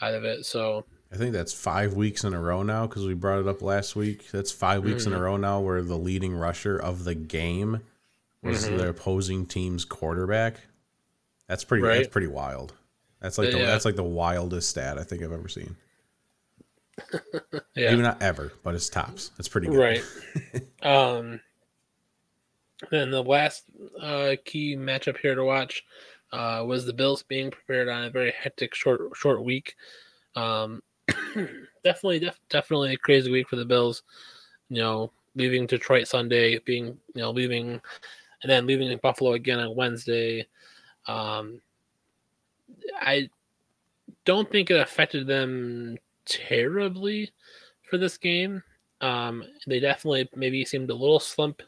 out 0.00 0.14
of 0.14 0.24
it. 0.24 0.44
So 0.46 0.84
I 1.12 1.16
think 1.16 1.32
that's 1.32 1.52
five 1.52 1.94
weeks 1.94 2.24
in 2.24 2.34
a 2.34 2.40
row 2.40 2.62
now 2.62 2.86
because 2.86 3.06
we 3.06 3.14
brought 3.14 3.40
it 3.40 3.48
up 3.48 3.62
last 3.62 3.94
week. 3.96 4.30
That's 4.30 4.50
five 4.52 4.82
weeks 4.84 5.06
in 5.06 5.12
a 5.12 5.20
row 5.20 5.36
now 5.36 5.60
where 5.60 5.82
the 5.82 5.96
leading 5.98 6.34
rusher 6.34 6.76
of 6.76 7.04
the 7.04 7.14
game 7.14 7.80
was 8.42 8.68
the 8.68 8.88
opposing 8.88 9.46
team's 9.46 9.84
quarterback. 9.84 10.56
That's 11.48 11.64
pretty. 11.64 11.86
That's 11.86 12.08
pretty 12.08 12.26
wild. 12.26 12.74
That's 13.20 13.38
like 13.38 13.52
the, 13.52 13.58
Yeah. 13.58 13.66
that's 13.66 13.84
like 13.84 13.96
the 13.96 14.02
wildest 14.02 14.68
stat 14.68 14.98
I 14.98 15.02
think 15.02 15.22
I've 15.22 15.32
ever 15.32 15.48
seen. 15.48 15.76
Yeah. 17.76 17.90
Maybe 17.90 18.02
not 18.02 18.22
ever, 18.22 18.52
but 18.62 18.76
it's 18.76 18.88
tops. 18.88 19.32
It's 19.38 19.48
pretty 19.48 19.66
good. 19.66 19.76
Right. 19.76 20.02
um. 20.82 21.40
Then 22.90 23.10
the 23.10 23.22
last 23.22 23.64
uh, 24.00 24.36
key 24.44 24.76
matchup 24.76 25.18
here 25.18 25.34
to 25.34 25.44
watch 25.44 25.84
uh, 26.32 26.64
was 26.66 26.84
the 26.84 26.92
Bills 26.92 27.22
being 27.22 27.50
prepared 27.50 27.88
on 27.88 28.04
a 28.04 28.10
very 28.10 28.32
hectic 28.32 28.74
short 28.74 29.00
short 29.14 29.44
week. 29.44 29.76
Um, 30.36 30.82
definitely, 31.84 32.18
def- 32.20 32.40
definitely 32.48 32.94
a 32.94 32.98
crazy 32.98 33.30
week 33.30 33.48
for 33.48 33.56
the 33.56 33.64
Bills. 33.64 34.02
You 34.68 34.80
know, 34.80 35.12
leaving 35.34 35.66
Detroit 35.66 36.08
Sunday, 36.08 36.58
being 36.60 36.86
you 37.14 37.22
know 37.22 37.30
leaving, 37.30 37.80
and 38.42 38.50
then 38.50 38.66
leaving 38.66 38.98
Buffalo 39.02 39.34
again 39.34 39.60
on 39.60 39.76
Wednesday. 39.76 40.46
Um, 41.06 41.60
I 43.00 43.28
don't 44.24 44.50
think 44.50 44.70
it 44.70 44.80
affected 44.80 45.26
them 45.26 45.98
terribly 46.24 47.30
for 47.88 47.98
this 47.98 48.16
game. 48.16 48.62
Um, 49.00 49.44
they 49.66 49.80
definitely 49.80 50.28
maybe 50.34 50.64
seemed 50.64 50.90
a 50.90 50.94
little 50.94 51.20
slump, 51.20 51.62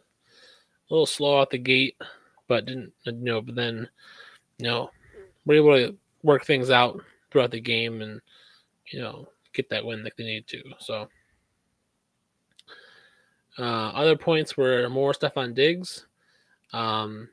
a 0.89 0.95
little 0.95 1.07
slow 1.07 1.41
out 1.41 1.51
the 1.51 1.59
gate, 1.59 1.97
but 2.49 2.67
didn't 2.67 2.93
you 3.05 3.13
know. 3.13 3.41
But 3.41 3.55
then, 3.55 3.89
you 4.59 4.67
know, 4.67 4.91
were 5.45 5.55
able 5.55 5.77
to 5.77 5.97
work 6.23 6.45
things 6.45 6.71
out 6.71 7.01
throughout 7.31 7.51
the 7.51 7.61
game 7.61 8.03
and 8.03 8.21
you 8.93 9.01
know 9.01 9.29
get 9.53 9.69
that 9.71 9.85
win 9.85 10.03
that 10.05 10.17
they 10.17 10.25
need 10.25 10.47
to. 10.49 10.63
So, 10.79 11.09
uh, 13.59 13.63
other 13.63 14.17
points 14.17 14.57
were 14.57 14.89
more 14.89 15.15
stuff 15.15 15.37
on 15.37 15.55
Diggs. 15.55 16.07
Um, 16.73 17.29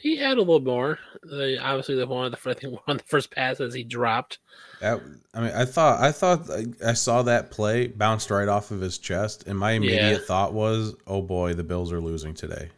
he 0.00 0.16
had 0.16 0.36
a 0.36 0.40
little 0.40 0.60
more. 0.60 0.98
The, 1.22 1.58
obviously, 1.62 1.96
the 1.96 2.06
one 2.06 2.26
of 2.26 2.32
the 2.32 2.38
I 2.50 2.54
think 2.54 2.74
one 2.86 2.96
of 2.96 2.98
the 2.98 3.04
first 3.08 3.30
passes 3.30 3.74
he 3.74 3.84
dropped. 3.84 4.38
That, 4.80 5.00
I 5.34 5.40
mean, 5.40 5.52
I 5.52 5.64
thought 5.64 6.00
I 6.00 6.12
thought 6.12 6.48
I 6.84 6.92
saw 6.92 7.22
that 7.22 7.50
play 7.50 7.88
bounced 7.88 8.30
right 8.30 8.48
off 8.48 8.70
of 8.70 8.80
his 8.80 8.98
chest, 8.98 9.46
and 9.46 9.58
my 9.58 9.72
immediate 9.72 10.00
Yeah. 10.12 10.18
thought 10.18 10.52
was, 10.52 10.94
"Oh 11.06 11.22
boy, 11.22 11.54
the 11.54 11.64
Bills 11.64 11.92
are 11.92 12.00
losing 12.00 12.34
today." 12.34 12.70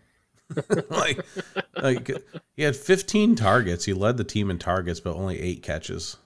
like, 0.91 1.21
like 1.81 2.11
he 2.57 2.63
had 2.65 2.75
15 2.75 3.37
targets. 3.37 3.85
He 3.85 3.93
led 3.93 4.17
the 4.17 4.25
team 4.25 4.51
in 4.51 4.59
targets, 4.59 4.99
but 4.99 5.15
only 5.15 5.39
eight 5.41 5.63
catches, 5.63 6.17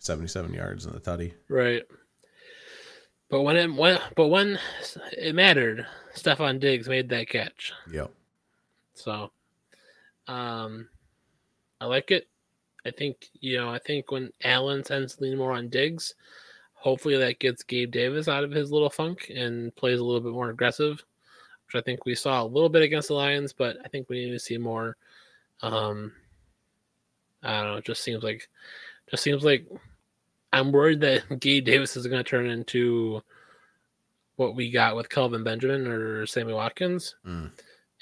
77 0.00 0.52
yards 0.52 0.84
in 0.84 0.92
the 0.92 0.98
tutty. 0.98 1.34
Right. 1.48 1.84
But 3.30 3.42
when 3.42 3.56
it 3.56 3.72
when 3.74 4.00
but 4.16 4.28
when 4.28 4.58
it 5.12 5.34
mattered, 5.34 5.86
Stefon 6.16 6.58
Diggs 6.58 6.88
made 6.88 7.10
that 7.10 7.28
catch. 7.28 7.72
Yep. 7.92 8.10
So 8.94 9.30
um 10.28 10.88
I 11.80 11.86
like 11.86 12.10
it. 12.10 12.28
I 12.86 12.90
think 12.90 13.28
you 13.40 13.56
know, 13.58 13.70
I 13.70 13.78
think 13.78 14.10
when 14.10 14.30
Allen 14.44 14.82
tends 14.82 15.16
to 15.16 15.22
lean 15.24 15.38
more 15.38 15.52
on 15.52 15.68
Diggs, 15.68 16.14
hopefully 16.74 17.16
that 17.16 17.38
gets 17.40 17.62
Gabe 17.62 17.90
Davis 17.90 18.28
out 18.28 18.44
of 18.44 18.50
his 18.50 18.70
little 18.70 18.90
funk 18.90 19.30
and 19.34 19.74
plays 19.76 19.98
a 20.00 20.04
little 20.04 20.20
bit 20.20 20.32
more 20.32 20.50
aggressive, 20.50 21.02
which 21.66 21.74
I 21.74 21.80
think 21.84 22.04
we 22.04 22.14
saw 22.14 22.42
a 22.42 22.46
little 22.46 22.68
bit 22.68 22.82
against 22.82 23.08
the 23.08 23.14
Lions, 23.14 23.52
but 23.52 23.76
I 23.84 23.88
think 23.88 24.08
we 24.08 24.24
need 24.24 24.32
to 24.32 24.38
see 24.38 24.58
more. 24.58 24.96
Um 25.62 26.12
I 27.42 27.60
don't 27.60 27.70
know, 27.72 27.76
it 27.76 27.84
just 27.84 28.02
seems 28.02 28.22
like 28.22 28.48
just 29.10 29.22
seems 29.22 29.44
like 29.44 29.66
I'm 30.52 30.72
worried 30.72 31.00
that 31.00 31.22
Gabe 31.40 31.64
Davis 31.64 31.96
is 31.96 32.06
going 32.06 32.22
to 32.22 32.28
turn 32.28 32.48
into 32.48 33.22
what 34.36 34.54
we 34.54 34.70
got 34.70 34.96
with 34.96 35.08
Kelvin 35.10 35.44
Benjamin 35.44 35.86
or 35.86 36.24
Sammy 36.26 36.52
Watkins, 36.52 37.16
Mm. 37.26 37.50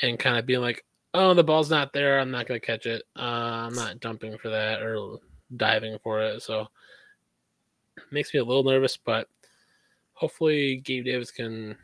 and 0.02 0.18
kind 0.18 0.37
of 0.38 0.47
being 0.47 0.61
like, 0.61 0.85
"Oh, 1.16 1.35
the 1.35 1.44
ball's 1.44 1.70
not 1.70 1.92
there. 1.92 2.18
I'm 2.20 2.30
not 2.30 2.46
going 2.46 2.61
to 2.61 2.66
catch 2.66 2.87
it. 2.87 3.02
Uh, 3.16 3.66
I'm 3.66 3.75
not 3.75 4.00
dumping 4.00 4.38
for 4.38 4.50
that 4.50 4.82
or 4.82 5.18
diving 5.56 5.99
for 6.02 6.20
it." 6.23 6.42
So 6.42 6.68
makes 8.11 8.32
me 8.32 8.40
a 8.40 8.44
little 8.44 8.64
nervous, 8.64 8.96
but 8.96 9.28
hopefully 10.12 10.76
Gabe 10.85 11.04
Davis 11.04 11.30
can 11.30 11.76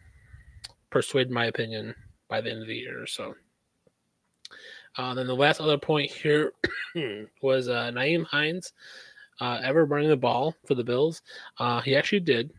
persuade 0.91 1.31
my 1.31 1.47
opinion 1.47 1.95
by 2.29 2.41
the 2.41 2.51
end 2.51 2.63
of 2.63 2.69
the 2.69 2.77
year. 2.77 3.07
So. 3.07 3.35
Uh, 4.99 5.15
then 5.15 5.27
the 5.27 5.35
last 5.35 5.59
other 5.59 5.79
point 5.79 6.11
here 6.11 6.53
was 7.43 7.67
uh, 7.67 7.91
Nyheim 7.95 8.27
Hines 8.27 8.75
uh, 9.41 9.61
ever 9.65 9.85
running 9.85 10.09
the 10.09 10.17
ball 10.17 10.55
for 10.67 10.75
the 10.75 10.85
Bills. 10.85 11.23
Uh, 11.59 11.81
he 11.81 11.97
actually 11.97 12.21
did. 12.21 12.53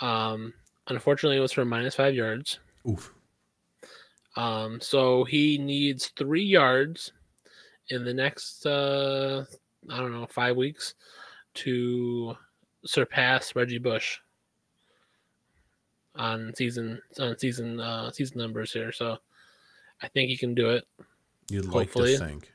Um, 0.00 0.54
unfortunately, 0.88 1.36
it 1.36 1.40
was 1.40 1.52
for 1.52 1.64
minus 1.64 1.94
five 1.94 2.14
yards. 2.14 2.58
Oof. 2.88 3.12
Um, 4.36 4.80
so 4.80 5.24
he 5.24 5.58
needs 5.58 6.08
three 6.16 6.44
yards 6.44 7.12
in 7.90 8.04
the 8.04 8.14
next, 8.14 8.66
uh, 8.66 9.44
I 9.90 9.96
don't 9.98 10.12
know, 10.12 10.26
five 10.26 10.56
weeks 10.56 10.94
to 11.54 12.36
surpass 12.84 13.54
Reggie 13.54 13.78
Bush 13.78 14.18
on 16.16 16.52
season 16.54 17.00
on 17.18 17.36
season 17.38 17.80
uh, 17.80 18.10
season 18.10 18.38
numbers 18.38 18.72
here. 18.72 18.92
So 18.92 19.18
I 20.02 20.08
think 20.08 20.30
he 20.30 20.36
can 20.36 20.54
do 20.54 20.70
it. 20.70 20.84
You'd 21.50 21.66
like 21.66 21.88
Hopefully. 21.88 22.16
to 22.16 22.24
think. 22.24 22.50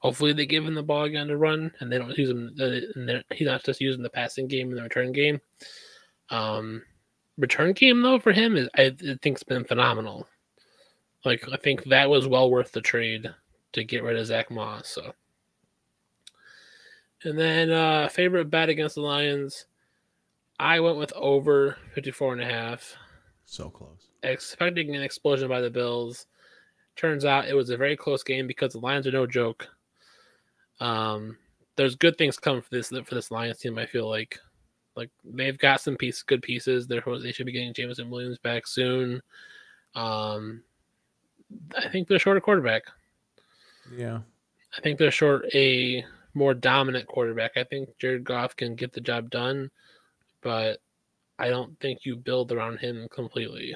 Hopefully, 0.00 0.32
they 0.32 0.46
give 0.46 0.66
him 0.66 0.74
the 0.74 0.82
ball 0.82 1.04
again 1.04 1.28
to 1.28 1.36
run, 1.36 1.70
and 1.78 1.90
they 1.92 1.98
don't 1.98 2.16
use 2.18 2.30
him. 2.30 2.54
uh, 2.60 2.80
And 2.96 3.24
he's 3.32 3.46
not 3.46 3.62
just 3.62 3.80
using 3.80 4.02
the 4.02 4.10
passing 4.10 4.48
game 4.48 4.68
and 4.70 4.78
the 4.78 4.82
return 4.82 5.12
game. 5.12 5.40
Um, 6.30 6.82
return 7.38 7.72
game 7.72 8.02
though 8.02 8.18
for 8.18 8.32
him 8.32 8.56
is 8.56 8.68
I, 8.76 8.86
I 8.86 9.16
think 9.22 9.36
it's 9.36 9.42
been 9.44 9.64
phenomenal. 9.64 10.26
Like 11.24 11.44
I 11.52 11.56
think 11.56 11.84
that 11.84 12.08
was 12.10 12.26
well 12.26 12.50
worth 12.50 12.72
the 12.72 12.80
trade 12.80 13.32
to 13.72 13.84
get 13.84 14.02
rid 14.02 14.16
of 14.16 14.26
Zach 14.26 14.50
Moss. 14.50 14.88
So, 14.88 15.12
and 17.24 17.38
then 17.38 17.70
uh 17.70 18.08
favorite 18.08 18.50
bet 18.50 18.68
against 18.68 18.94
the 18.94 19.02
Lions, 19.02 19.66
I 20.58 20.80
went 20.80 20.96
with 20.98 21.12
over 21.14 21.76
54 21.94 22.34
and 22.34 22.42
a 22.42 22.46
half 22.46 22.94
So 23.44 23.68
close. 23.68 24.08
expecting 24.22 24.94
an 24.96 25.02
explosion 25.02 25.48
by 25.48 25.60
the 25.60 25.70
Bills. 25.70 26.26
Turns 26.96 27.24
out 27.24 27.48
it 27.48 27.54
was 27.54 27.70
a 27.70 27.76
very 27.76 27.96
close 27.96 28.22
game 28.22 28.46
because 28.46 28.72
the 28.72 28.78
Lions 28.78 29.06
are 29.06 29.12
no 29.12 29.26
joke. 29.26 29.68
Um, 30.80 31.36
there's 31.76 31.94
good 31.94 32.16
things 32.18 32.38
coming 32.38 32.62
for 32.62 32.70
this 32.70 32.88
for 32.88 33.14
this 33.14 33.30
Lions 33.30 33.58
team. 33.58 33.78
I 33.78 33.86
feel 33.86 34.08
like, 34.08 34.38
like 34.96 35.10
they've 35.24 35.56
got 35.58 35.80
some 35.80 35.96
piece 35.96 36.22
good 36.22 36.42
pieces. 36.42 36.86
They're 36.86 37.02
they 37.22 37.32
should 37.32 37.46
be 37.46 37.52
getting 37.52 37.72
Jameson 37.74 38.10
Williams 38.10 38.38
back 38.38 38.66
soon. 38.66 39.22
Um, 39.94 40.62
I 41.76 41.88
think 41.88 42.08
they're 42.08 42.18
short 42.18 42.36
a 42.36 42.40
quarterback. 42.40 42.82
Yeah. 43.96 44.20
I 44.76 44.80
think 44.80 44.98
they're 44.98 45.10
short 45.10 45.44
a 45.54 46.04
more 46.34 46.54
dominant 46.54 47.06
quarterback. 47.08 47.56
I 47.56 47.64
think 47.64 47.88
Jared 47.98 48.24
Goff 48.24 48.54
can 48.56 48.74
get 48.76 48.92
the 48.92 49.00
job 49.00 49.30
done, 49.30 49.70
but 50.42 50.78
I 51.38 51.48
don't 51.48 51.78
think 51.80 52.04
you 52.04 52.16
build 52.16 52.52
around 52.52 52.78
him 52.78 53.08
completely. 53.10 53.74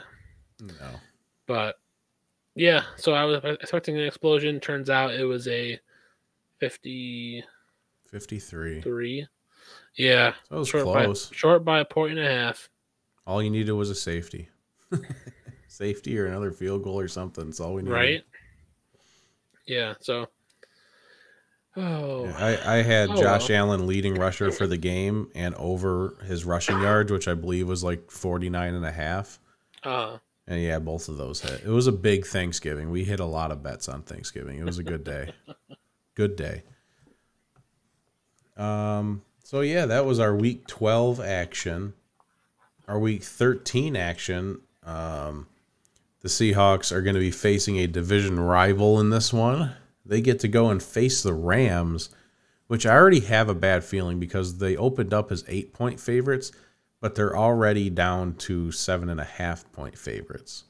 No. 0.60 0.90
But 1.46 1.76
yeah, 2.54 2.84
so 2.96 3.12
I 3.12 3.24
was 3.24 3.40
expecting 3.44 3.96
an 3.98 4.04
explosion. 4.06 4.60
Turns 4.60 4.88
out 4.88 5.14
it 5.14 5.24
was 5.24 5.48
a 5.48 5.78
50. 6.60 7.42
53. 8.10 8.74
53. 8.76 9.26
Yeah, 9.96 10.34
That 10.50 10.56
was 10.58 10.68
short 10.68 10.84
close. 10.84 11.28
by 11.30 11.34
short 11.36 11.64
by 11.64 11.80
a 11.80 11.84
point 11.84 12.18
and 12.18 12.26
a 12.26 12.30
half. 12.30 12.68
All 13.26 13.42
you 13.42 13.50
needed 13.50 13.72
was 13.72 13.90
a 13.90 13.94
safety. 13.94 14.48
safety 15.74 16.18
or 16.18 16.26
another 16.26 16.52
field 16.52 16.82
goal 16.82 16.98
or 16.98 17.08
something. 17.08 17.46
That's 17.46 17.60
all 17.60 17.74
we 17.74 17.82
need. 17.82 17.90
Right? 17.90 18.22
Yeah, 19.66 19.94
so 20.00 20.28
Oh, 21.76 22.26
Yeah, 22.26 22.36
I, 22.38 22.76
I 22.78 22.82
had 22.82 23.10
Oh, 23.10 23.16
Josh 23.20 23.48
well. 23.48 23.58
Allen 23.58 23.86
leading 23.88 24.14
rusher 24.14 24.52
for 24.52 24.66
the 24.68 24.76
game 24.76 25.30
and 25.34 25.54
over 25.56 26.16
his 26.24 26.44
rushing 26.44 26.80
yards, 26.80 27.10
which 27.10 27.26
I 27.26 27.34
believe 27.34 27.66
was 27.66 27.82
like 27.82 28.10
49 28.10 28.74
and 28.74 28.86
a 28.86 28.92
half. 28.92 29.40
uh, 29.82 30.18
And 30.46 30.62
yeah, 30.62 30.78
both 30.78 31.08
of 31.08 31.16
those 31.16 31.40
hit. 31.40 31.62
It 31.64 31.70
was 31.70 31.88
a 31.88 31.92
big 31.92 32.26
Thanksgiving. 32.26 32.90
We 32.90 33.04
hit 33.04 33.18
a 33.18 33.24
lot 33.24 33.50
of 33.50 33.62
bets 33.62 33.88
on 33.88 34.02
Thanksgiving. 34.02 34.58
It 34.60 34.64
was 34.64 34.78
a 34.78 34.84
good 34.84 35.02
day. 35.02 35.32
good 36.14 36.36
day. 36.36 36.62
Um 38.56 39.22
so 39.42 39.60
yeah, 39.60 39.86
that 39.86 40.06
was 40.06 40.20
our 40.20 40.34
week 40.34 40.66
12 40.68 41.20
action. 41.20 41.94
Our 42.86 42.98
week 42.98 43.22
13 43.24 43.96
action. 43.96 44.60
Um 44.84 45.48
the 46.24 46.30
Seahawks 46.30 46.90
are 46.90 47.02
going 47.02 47.12
to 47.12 47.20
be 47.20 47.30
facing 47.30 47.76
a 47.76 47.86
division 47.86 48.40
rival 48.40 48.98
in 48.98 49.10
this 49.10 49.30
one. 49.30 49.72
They 50.06 50.22
get 50.22 50.40
to 50.40 50.48
go 50.48 50.70
and 50.70 50.82
face 50.82 51.22
the 51.22 51.34
Rams, 51.34 52.08
which 52.66 52.86
I 52.86 52.94
already 52.94 53.20
have 53.20 53.50
a 53.50 53.54
bad 53.54 53.84
feeling 53.84 54.18
because 54.18 54.56
they 54.56 54.74
opened 54.74 55.12
up 55.12 55.30
as 55.30 55.44
eight 55.48 55.74
point 55.74 56.00
favorites, 56.00 56.50
but 57.02 57.14
they're 57.14 57.36
already 57.36 57.90
down 57.90 58.36
to 58.36 58.72
seven 58.72 59.10
and 59.10 59.20
a 59.20 59.24
half 59.24 59.70
point 59.72 59.98
favorites. 59.98 60.64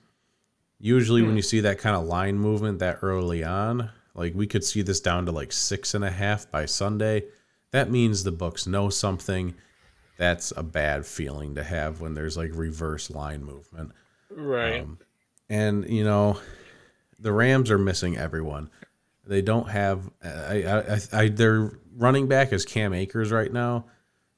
Usually, 0.81 1.23
when 1.23 1.37
you 1.37 1.43
see 1.43 1.61
that 1.61 1.79
kind 1.79 1.95
of 1.95 2.03
line 2.03 2.37
movement 2.37 2.81
that 2.81 2.99
early 3.01 3.45
on, 3.45 3.91
like 4.17 4.35
we 4.35 4.49
could 4.49 4.65
see 4.65 4.83
this 4.83 4.99
down 4.99 5.25
to 5.27 5.31
like 5.31 5.53
six 5.53 5.95
and 5.95 6.05
a 6.05 6.11
half 6.11 6.51
by 6.51 6.67
Sunday. 6.67 7.27
That 7.71 7.93
means 7.93 8.25
the 8.25 8.33
books 8.33 8.67
know 8.67 8.89
something. 8.89 9.55
that's 10.17 10.53
a 10.57 10.65
bad 10.65 11.07
feeling 11.07 11.55
to 11.55 11.63
have 11.63 12.01
when 12.01 12.15
there's 12.15 12.37
like 12.37 12.51
reverse 12.55 13.09
line 13.09 13.45
movement. 13.45 13.93
Right. 14.31 14.81
Um, 14.81 14.99
and 15.55 15.89
you 15.89 16.05
know, 16.05 16.39
the 17.19 17.33
Rams 17.33 17.71
are 17.71 17.79
missing 17.79 18.17
everyone. 18.17 18.71
They 19.27 19.41
don't 19.41 19.71
have. 19.71 20.11
I, 20.23 20.65
I, 20.65 21.01
I, 21.13 21.29
their 21.29 21.79
running 21.97 22.27
back 22.27 22.53
is 22.53 22.65
Cam 22.65 22.93
Akers 22.93 23.31
right 23.31 23.53
now, 23.53 23.87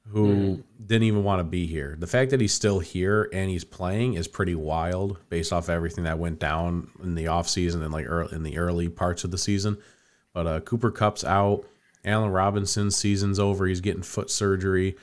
who 0.08 0.62
didn't 0.84 1.04
even 1.04 1.24
want 1.24 1.40
to 1.40 1.44
be 1.44 1.66
here. 1.66 1.96
The 1.98 2.06
fact 2.06 2.30
that 2.30 2.40
he's 2.40 2.52
still 2.52 2.78
here 2.78 3.28
and 3.32 3.50
he's 3.50 3.64
playing 3.64 4.14
is 4.14 4.28
pretty 4.28 4.54
wild, 4.54 5.18
based 5.28 5.52
off 5.52 5.68
everything 5.68 6.04
that 6.04 6.18
went 6.18 6.38
down 6.38 6.90
in 7.02 7.14
the 7.14 7.24
offseason 7.24 7.82
and 7.82 7.92
like 7.92 8.06
early, 8.06 8.36
in 8.36 8.42
the 8.42 8.58
early 8.58 8.88
parts 8.88 9.24
of 9.24 9.30
the 9.30 9.38
season. 9.38 9.78
But 10.32 10.46
uh, 10.46 10.60
Cooper 10.60 10.90
Kupp's 10.90 11.24
out. 11.24 11.64
Allen 12.04 12.30
Robinson's 12.30 12.94
season's 12.94 13.40
over. 13.40 13.66
He's 13.66 13.80
getting 13.80 14.02
foot 14.02 14.30
surgery. 14.30 14.96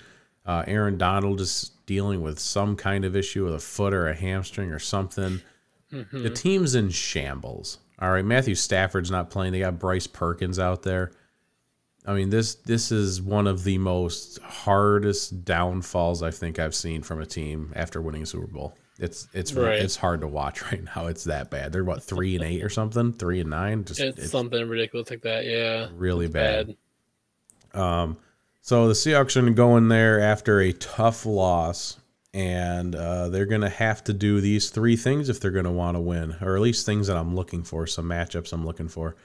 Uh, 0.45 0.63
Aaron 0.67 0.97
Donald 0.97 1.41
is 1.41 1.71
dealing 1.85 2.21
with 2.21 2.39
some 2.39 2.77
kind 2.77 3.03
of 3.03 3.15
issue 3.15 3.43
with 3.43 3.55
a 3.55 3.59
foot 3.59 3.93
or 3.93 4.07
a 4.07 4.15
hamstring 4.15 4.71
or 4.71 4.79
something. 4.79 5.41
Mm-hmm. 5.93 6.23
The 6.23 6.29
team's 6.29 6.75
in 6.75 6.89
shambles. 6.89 7.77
All 7.99 8.11
right, 8.11 8.25
Matthew 8.25 8.55
Stafford's 8.55 9.11
not 9.11 9.29
playing. 9.29 9.53
They 9.53 9.59
got 9.59 9.79
Bryce 9.79 10.07
Perkins 10.07 10.59
out 10.59 10.83
there. 10.83 11.11
I 12.05 12.13
mean 12.13 12.29
this 12.29 12.55
this 12.55 12.91
is 12.91 13.21
one 13.21 13.47
of 13.47 13.63
the 13.63 13.77
most 13.77 14.39
hardest 14.41 15.45
downfalls 15.45 16.21
I 16.21 16.31
think 16.31 16.59
I've 16.59 16.75
seen 16.75 17.01
from 17.01 17.21
a 17.21 17.25
team 17.25 17.71
after 17.77 18.01
winning 18.01 18.23
a 18.23 18.25
Super 18.25 18.47
Bowl. 18.47 18.75
It's 18.99 19.27
it's 19.33 19.53
Right. 19.53 19.79
it's 19.79 19.95
hard 19.95 20.19
to 20.21 20.27
watch 20.27 20.61
right 20.71 20.83
now. 20.83 21.07
It's 21.07 21.23
that 21.25 21.49
bad. 21.49 21.71
They're 21.71 21.85
what 21.85 22.03
three 22.03 22.35
and 22.35 22.43
eight 22.43 22.61
or 22.61 22.69
something, 22.69 23.13
three 23.13 23.39
and 23.39 23.49
nine. 23.49 23.85
Just 23.85 24.01
it's, 24.01 24.19
it's 24.19 24.31
something 24.31 24.67
ridiculous 24.67 25.09
like 25.11 25.21
that. 25.21 25.45
Yeah. 25.45 25.87
really 25.95 26.25
It's 26.25 26.33
bad. 26.33 26.75
Um, 27.73 28.17
so 28.61 28.87
the 28.87 28.93
Seahawks 28.93 29.35
are 29.35 29.41
going 29.41 29.53
to 29.53 29.57
go 29.57 29.77
in 29.77 29.87
there 29.87 30.19
after 30.19 30.59
a 30.59 30.71
tough 30.73 31.25
loss, 31.25 31.99
and 32.33 32.95
uh, 32.95 33.29
they're 33.29 33.45
going 33.45 33.61
to 33.61 33.69
have 33.69 34.03
to 34.05 34.13
do 34.13 34.41
these 34.41 34.69
three 34.71 34.95
things 34.95 35.29
if 35.29 35.39
they're 35.39 35.51
going 35.51 35.65
to 35.65 35.71
want 35.71 35.95
to 35.95 36.01
win, 36.01 36.35
or 36.41 36.55
at 36.55 36.61
least 36.61 36.85
things 36.85 37.07
that 37.07 37.17
I'm 37.17 37.35
looking 37.35 37.63
for, 37.63 37.85
some 37.85 38.05
matchups 38.05 38.53
I'm 38.53 38.65
looking 38.65 38.87
for. 38.87 39.15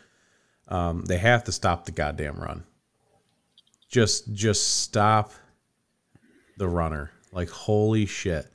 Um, 0.68 1.04
they 1.06 1.16
have 1.18 1.44
to 1.44 1.52
stop 1.52 1.86
the 1.86 1.92
goddamn 1.92 2.36
run. 2.36 2.64
Just, 3.88 4.32
just 4.34 4.82
stop 4.82 5.32
the 6.58 6.68
runner. 6.68 7.10
Like 7.32 7.48
holy 7.48 8.04
shit. 8.04 8.46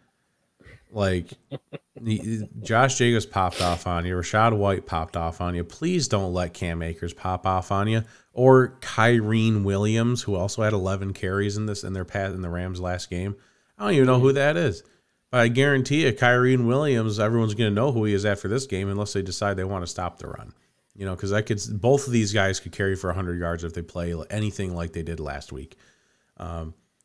Like 0.92 1.32
Josh 2.62 3.00
Jacobs 3.00 3.26
popped 3.26 3.62
off 3.62 3.88
on 3.88 4.06
you. 4.06 4.16
Rachaad 4.16 4.56
White 4.56 4.86
popped 4.86 5.18
off 5.18 5.42
on 5.42 5.56
you. 5.56 5.64
Please 5.64 6.08
don't 6.08 6.34
let 6.34 6.54
Cam 6.54 6.84
Akers 6.84 7.14
pop 7.14 7.48
off 7.48 7.72
on 7.72 7.88
you. 7.88 8.04
Or 8.34 8.78
Kyren 8.82 9.64
Williams, 9.64 10.22
who 10.22 10.36
also 10.36 10.62
had 10.62 10.74
11 10.74 11.14
carries 11.14 11.58
in 11.58 11.66
this 11.66 11.84
in 11.84 11.94
their 11.94 12.06
path 12.06 12.34
in 12.34 12.44
the 12.44 12.50
Rams 12.50 12.80
last 12.80 13.10
game. 13.10 13.36
I 13.84 13.88
don't 13.88 13.96
even 13.96 14.08
know 14.08 14.20
who 14.20 14.32
that 14.34 14.56
is. 14.56 14.82
But 15.30 15.42
I 15.42 15.48
guarantee 15.50 16.06
you, 16.06 16.14
Kyren 16.14 16.66
Williams, 16.68 17.20
everyone's 17.20 17.54
going 17.54 17.70
to 17.70 17.76
know 17.76 17.92
who 17.92 18.06
he 18.06 18.14
is 18.14 18.26
after 18.26 18.48
this 18.48 18.66
game 18.66 18.90
unless 18.90 19.12
they 19.14 19.22
decide 19.22 19.58
they 19.58 19.66
want 19.66 19.84
to 19.84 19.88
stop 19.88 20.20
the 20.20 20.28
run. 20.28 20.54
You 20.96 21.06
know, 21.06 21.16
because 21.16 21.34
I 21.34 21.42
could 21.42 21.60
both 21.82 22.08
of 22.08 22.14
these 22.14 22.32
guys 22.32 22.60
could 22.62 22.72
carry 22.72 22.96
for 22.96 23.08
100 23.08 23.40
yards 23.40 23.64
if 23.64 23.74
they 23.74 23.82
play 23.82 24.16
anything 24.30 24.74
like 24.74 24.94
they 24.94 25.04
did 25.04 25.20
last 25.20 25.52
week. 25.52 25.76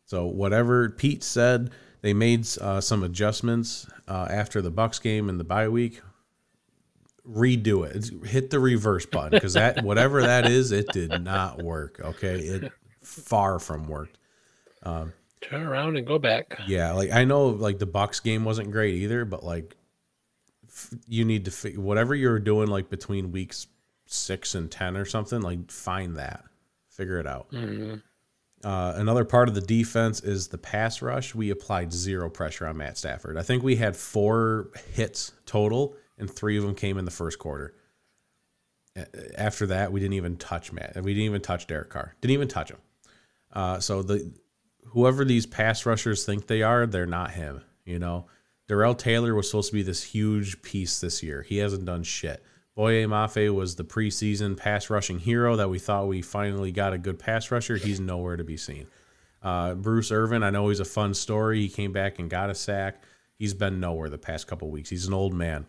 So 0.04 0.26
whatever 0.26 0.90
Pete 0.90 1.24
said, 1.24 1.70
they 2.02 2.14
made 2.14 2.46
uh, 2.60 2.80
some 2.80 3.02
adjustments 3.02 3.88
uh, 4.06 4.28
after 4.30 4.62
the 4.62 4.70
Bucks 4.70 5.00
game 5.00 5.28
and 5.28 5.40
the 5.40 5.44
bye 5.44 5.68
week. 5.68 6.00
Redo 7.28 7.86
it. 7.86 7.96
It's- 7.96 8.30
hit 8.30 8.50
the 8.50 8.60
reverse 8.60 9.04
button 9.04 9.30
because 9.30 9.54
that 9.54 9.82
whatever 9.84 10.22
that 10.22 10.46
is, 10.46 10.70
it 10.70 10.86
did 10.92 11.22
not 11.22 11.62
work. 11.62 12.00
Okay, 12.02 12.38
it 12.38 12.72
far 13.02 13.58
from 13.58 13.88
worked. 13.88 14.18
Turn 15.40 15.62
around 15.62 15.96
and 15.96 16.06
go 16.06 16.18
back. 16.18 16.58
Yeah, 16.66 16.92
like 16.92 17.12
I 17.12 17.24
know, 17.24 17.46
like 17.48 17.78
the 17.78 17.86
Bucks 17.86 18.20
game 18.20 18.44
wasn't 18.44 18.70
great 18.70 18.94
either, 18.96 19.24
but 19.24 19.44
like 19.44 19.76
f- 20.66 20.94
you 21.06 21.24
need 21.24 21.44
to 21.46 21.50
fi- 21.50 21.76
whatever 21.76 22.14
you're 22.14 22.38
doing, 22.38 22.68
like 22.68 22.90
between 22.90 23.32
weeks 23.32 23.66
six 24.06 24.54
and 24.54 24.70
ten 24.70 24.96
or 24.96 25.04
something, 25.04 25.40
like 25.40 25.70
find 25.70 26.16
that, 26.16 26.44
figure 26.90 27.18
it 27.18 27.26
out. 27.26 27.48
Uh, 28.64 28.92
another 28.96 29.24
part 29.24 29.48
of 29.48 29.54
the 29.54 29.60
defense 29.60 30.20
is 30.20 30.48
the 30.48 30.58
pass 30.58 31.00
rush. 31.00 31.34
We 31.34 31.50
applied 31.50 31.92
zero 31.92 32.28
pressure 32.28 32.66
on 32.66 32.76
Matt 32.76 32.98
Stafford. 32.98 33.36
I 33.36 33.42
think 33.42 33.62
we 33.62 33.76
had 33.76 33.94
four 33.96 34.70
hits 34.92 35.32
total, 35.46 35.94
and 36.18 36.28
three 36.28 36.56
of 36.56 36.64
them 36.64 36.74
came 36.74 36.98
in 36.98 37.04
the 37.04 37.10
first 37.12 37.38
quarter. 37.38 37.74
After 39.36 39.66
that, 39.66 39.92
we 39.92 40.00
didn't 40.00 40.14
even 40.14 40.36
touch 40.36 40.72
Matt. 40.72 40.96
We 41.02 41.14
didn't 41.14 41.26
even 41.26 41.40
touch 41.40 41.68
Derek 41.68 41.90
Carr. 41.90 42.16
Didn't 42.20 42.32
even 42.32 42.48
touch 42.48 42.70
him. 42.70 42.78
Uh, 43.52 43.78
so 43.78 44.02
the 44.02 44.32
whoever 44.90 45.24
these 45.24 45.46
pass 45.46 45.86
rushers 45.86 46.24
think 46.24 46.46
they 46.46 46.62
are, 46.62 46.86
they're 46.86 47.06
not 47.06 47.32
him. 47.32 47.62
You 47.84 47.98
know, 47.98 48.26
Darrell 48.68 48.94
Taylor 48.94 49.34
was 49.34 49.48
supposed 49.48 49.70
to 49.70 49.76
be 49.76 49.82
this 49.82 50.02
huge 50.02 50.62
piece 50.62 51.00
this 51.00 51.22
year. 51.22 51.42
He 51.42 51.58
hasn't 51.58 51.84
done 51.84 52.02
shit. 52.02 52.42
Boye 52.74 53.06
Mafe 53.06 53.52
was 53.52 53.74
the 53.74 53.84
preseason 53.84 54.56
pass 54.56 54.88
rushing 54.88 55.18
hero 55.18 55.56
that 55.56 55.68
we 55.70 55.78
thought 55.78 56.06
we 56.06 56.22
finally 56.22 56.70
got 56.70 56.92
a 56.92 56.98
good 56.98 57.18
pass 57.18 57.50
rusher. 57.50 57.76
He's 57.76 57.98
nowhere 57.98 58.36
to 58.36 58.44
be 58.44 58.56
seen. 58.56 58.86
Uh, 59.42 59.74
Bruce 59.74 60.12
Irvin, 60.12 60.42
I 60.42 60.50
know 60.50 60.68
he's 60.68 60.80
a 60.80 60.84
fun 60.84 61.14
story. 61.14 61.60
He 61.60 61.68
came 61.68 61.92
back 61.92 62.18
and 62.18 62.30
got 62.30 62.50
a 62.50 62.54
sack. 62.54 63.02
He's 63.36 63.54
been 63.54 63.80
nowhere 63.80 64.08
the 64.08 64.18
past 64.18 64.46
couple 64.46 64.70
weeks. 64.70 64.90
He's 64.90 65.06
an 65.06 65.14
old 65.14 65.34
man. 65.34 65.66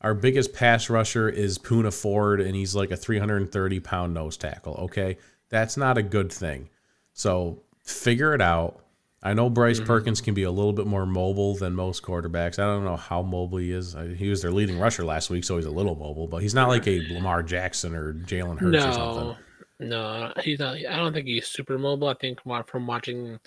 Our 0.00 0.14
biggest 0.14 0.52
pass 0.52 0.88
rusher 0.88 1.28
is 1.28 1.58
Poona 1.58 1.92
Ford, 1.92 2.40
and 2.40 2.54
he's 2.54 2.74
like 2.74 2.92
a 2.92 2.96
330 2.96 3.80
pound 3.80 4.14
nose 4.14 4.36
tackle. 4.36 4.74
Okay. 4.74 5.18
That's 5.48 5.76
not 5.76 5.98
a 5.98 6.02
good 6.02 6.32
thing. 6.32 6.68
So 7.12 7.62
figure 7.88 8.34
it 8.34 8.40
out. 8.42 8.84
I 9.22 9.34
know 9.34 9.50
Bryce 9.50 9.78
mm-hmm. 9.78 9.86
Perkins 9.86 10.20
can 10.20 10.34
be 10.34 10.44
a 10.44 10.50
little 10.50 10.72
bit 10.72 10.86
more 10.86 11.04
mobile 11.04 11.56
than 11.56 11.74
most 11.74 12.02
quarterbacks. 12.04 12.58
I 12.58 12.64
don't 12.66 12.84
know 12.84 12.96
how 12.96 13.22
mobile 13.22 13.58
he 13.58 13.72
is. 13.72 13.96
He 14.16 14.28
was 14.28 14.42
their 14.42 14.52
leading 14.52 14.78
rusher 14.78 15.04
last 15.04 15.28
week, 15.28 15.42
so 15.42 15.56
he's 15.56 15.66
a 15.66 15.70
little 15.70 15.96
mobile, 15.96 16.28
but 16.28 16.42
he's 16.42 16.54
not 16.54 16.68
like 16.68 16.86
a 16.86 17.00
Lamar 17.12 17.42
Jackson 17.42 17.96
or 17.96 18.14
Jalen 18.14 18.60
Hurts 18.60 18.84
or 18.84 18.92
something. 18.92 19.36
No, 19.80 20.28
no, 20.28 20.32
he's 20.42 20.60
not. 20.60 20.76
I 20.76 20.96
don't 20.96 21.12
think 21.12 21.26
he's 21.26 21.48
super 21.48 21.78
mobile. 21.78 22.08
I 22.08 22.14
think 22.14 22.40
from 22.66 22.86
watching 22.86 23.40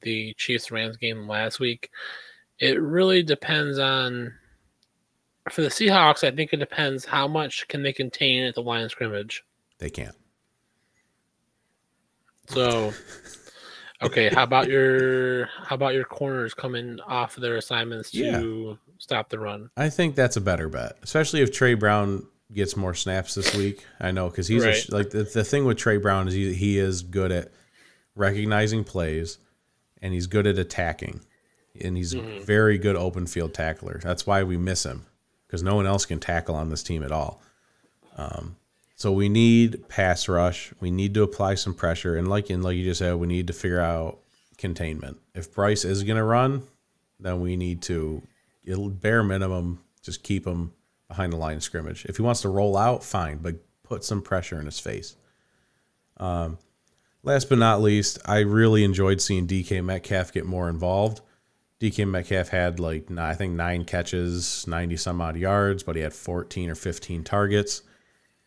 the 0.00 0.32
Chiefs 0.38 0.70
Rams 0.70 0.96
game 0.96 1.28
last 1.28 1.60
week, 1.60 1.90
it 2.58 2.80
really 2.80 3.22
depends 3.22 3.78
on. 3.78 4.32
For 5.50 5.62
the 5.62 5.68
Seahawks, 5.68 6.22
I 6.22 6.30
think 6.30 6.52
it 6.52 6.58
depends 6.58 7.04
how 7.04 7.26
much 7.26 7.66
can 7.66 7.82
they 7.82 7.92
contain 7.92 8.44
at 8.44 8.54
the 8.54 8.62
line 8.62 8.84
of 8.84 8.92
scrimmage. 8.92 9.44
They 9.78 9.90
can't. 9.90 10.14
So, 12.46 12.92
okay, 14.02 14.28
how 14.28 14.42
about 14.42 14.68
your 14.68 15.46
how 15.46 15.74
about 15.74 15.94
your 15.94 16.04
corners 16.04 16.54
coming 16.54 17.00
off 17.06 17.36
their 17.36 17.56
assignments 17.56 18.10
to 18.12 18.78
stop 18.98 19.28
the 19.28 19.38
run? 19.38 19.70
I 19.76 19.88
think 19.90 20.14
that's 20.14 20.36
a 20.36 20.40
better 20.40 20.68
bet, 20.68 20.96
especially 21.02 21.42
if 21.42 21.52
Tre 21.52 21.74
Brown 21.74 22.26
gets 22.52 22.76
more 22.76 22.94
snaps 22.94 23.34
this 23.34 23.54
week. 23.54 23.84
I 24.00 24.10
know 24.10 24.28
because 24.28 24.46
he's 24.48 24.64
Right. 24.64 24.74
sh 24.76 24.90
like 24.90 25.10
the, 25.10 25.22
the 25.22 25.44
thing 25.44 25.64
with 25.64 25.78
Tre 25.78 25.96
Brown 25.96 26.28
is 26.28 26.34
he, 26.34 26.52
he 26.52 26.78
is 26.78 27.02
good 27.02 27.32
at 27.32 27.50
recognizing 28.14 28.84
plays 28.84 29.38
and 30.02 30.12
he's 30.12 30.26
good 30.26 30.46
at 30.46 30.58
attacking 30.58 31.20
and 31.80 31.96
he's 31.96 32.14
a 32.14 32.20
very 32.44 32.76
good 32.76 32.96
open 32.96 33.26
field 33.26 33.54
tackler. 33.54 34.00
That's 34.02 34.26
why 34.26 34.42
we 34.42 34.56
miss 34.58 34.84
him 34.84 35.06
because 35.46 35.62
no 35.62 35.74
one 35.76 35.86
else 35.86 36.04
can 36.04 36.20
tackle 36.20 36.54
on 36.54 36.68
this 36.68 36.82
team 36.82 37.02
at 37.02 37.12
all. 37.12 37.40
Um, 38.16 38.56
so 39.02 39.10
we 39.10 39.28
need 39.28 39.88
pass 39.88 40.28
rush. 40.28 40.72
We 40.78 40.92
need 40.92 41.14
to 41.14 41.24
apply 41.24 41.56
some 41.56 41.74
pressure, 41.74 42.14
and 42.14 42.28
like 42.28 42.50
and 42.50 42.62
like 42.62 42.76
you 42.76 42.84
just 42.84 43.00
said, 43.00 43.16
we 43.16 43.26
need 43.26 43.48
to 43.48 43.52
figure 43.52 43.80
out 43.80 44.20
containment. 44.58 45.18
If 45.34 45.52
Bryce 45.52 45.84
is 45.84 46.04
going 46.04 46.18
to 46.18 46.22
run, 46.22 46.62
then 47.18 47.40
we 47.40 47.56
need 47.56 47.82
to, 47.82 48.22
bare 48.64 49.24
minimum, 49.24 49.80
just 50.04 50.22
keep 50.22 50.46
him 50.46 50.72
behind 51.08 51.32
the 51.32 51.36
line 51.36 51.56
of 51.56 51.64
scrimmage. 51.64 52.04
If 52.04 52.18
he 52.18 52.22
wants 52.22 52.42
to 52.42 52.48
roll 52.48 52.76
out, 52.76 53.02
fine, 53.02 53.38
but 53.38 53.56
put 53.82 54.04
some 54.04 54.22
pressure 54.22 54.60
in 54.60 54.66
his 54.66 54.78
face. 54.78 55.16
Um, 56.18 56.58
last 57.24 57.48
but 57.48 57.58
not 57.58 57.82
least, 57.82 58.20
I 58.24 58.38
really 58.38 58.84
enjoyed 58.84 59.20
seeing 59.20 59.48
DK 59.48 59.84
Metcalf 59.84 60.32
get 60.32 60.46
more 60.46 60.68
involved. 60.68 61.22
DK 61.80 62.08
Metcalf 62.08 62.50
had 62.50 62.78
like 62.78 63.10
I 63.18 63.34
think 63.34 63.54
nine 63.54 63.84
catches, 63.84 64.64
ninety 64.68 64.96
some 64.96 65.20
odd 65.20 65.36
yards, 65.36 65.82
but 65.82 65.96
he 65.96 66.02
had 66.02 66.12
fourteen 66.12 66.70
or 66.70 66.76
fifteen 66.76 67.24
targets. 67.24 67.82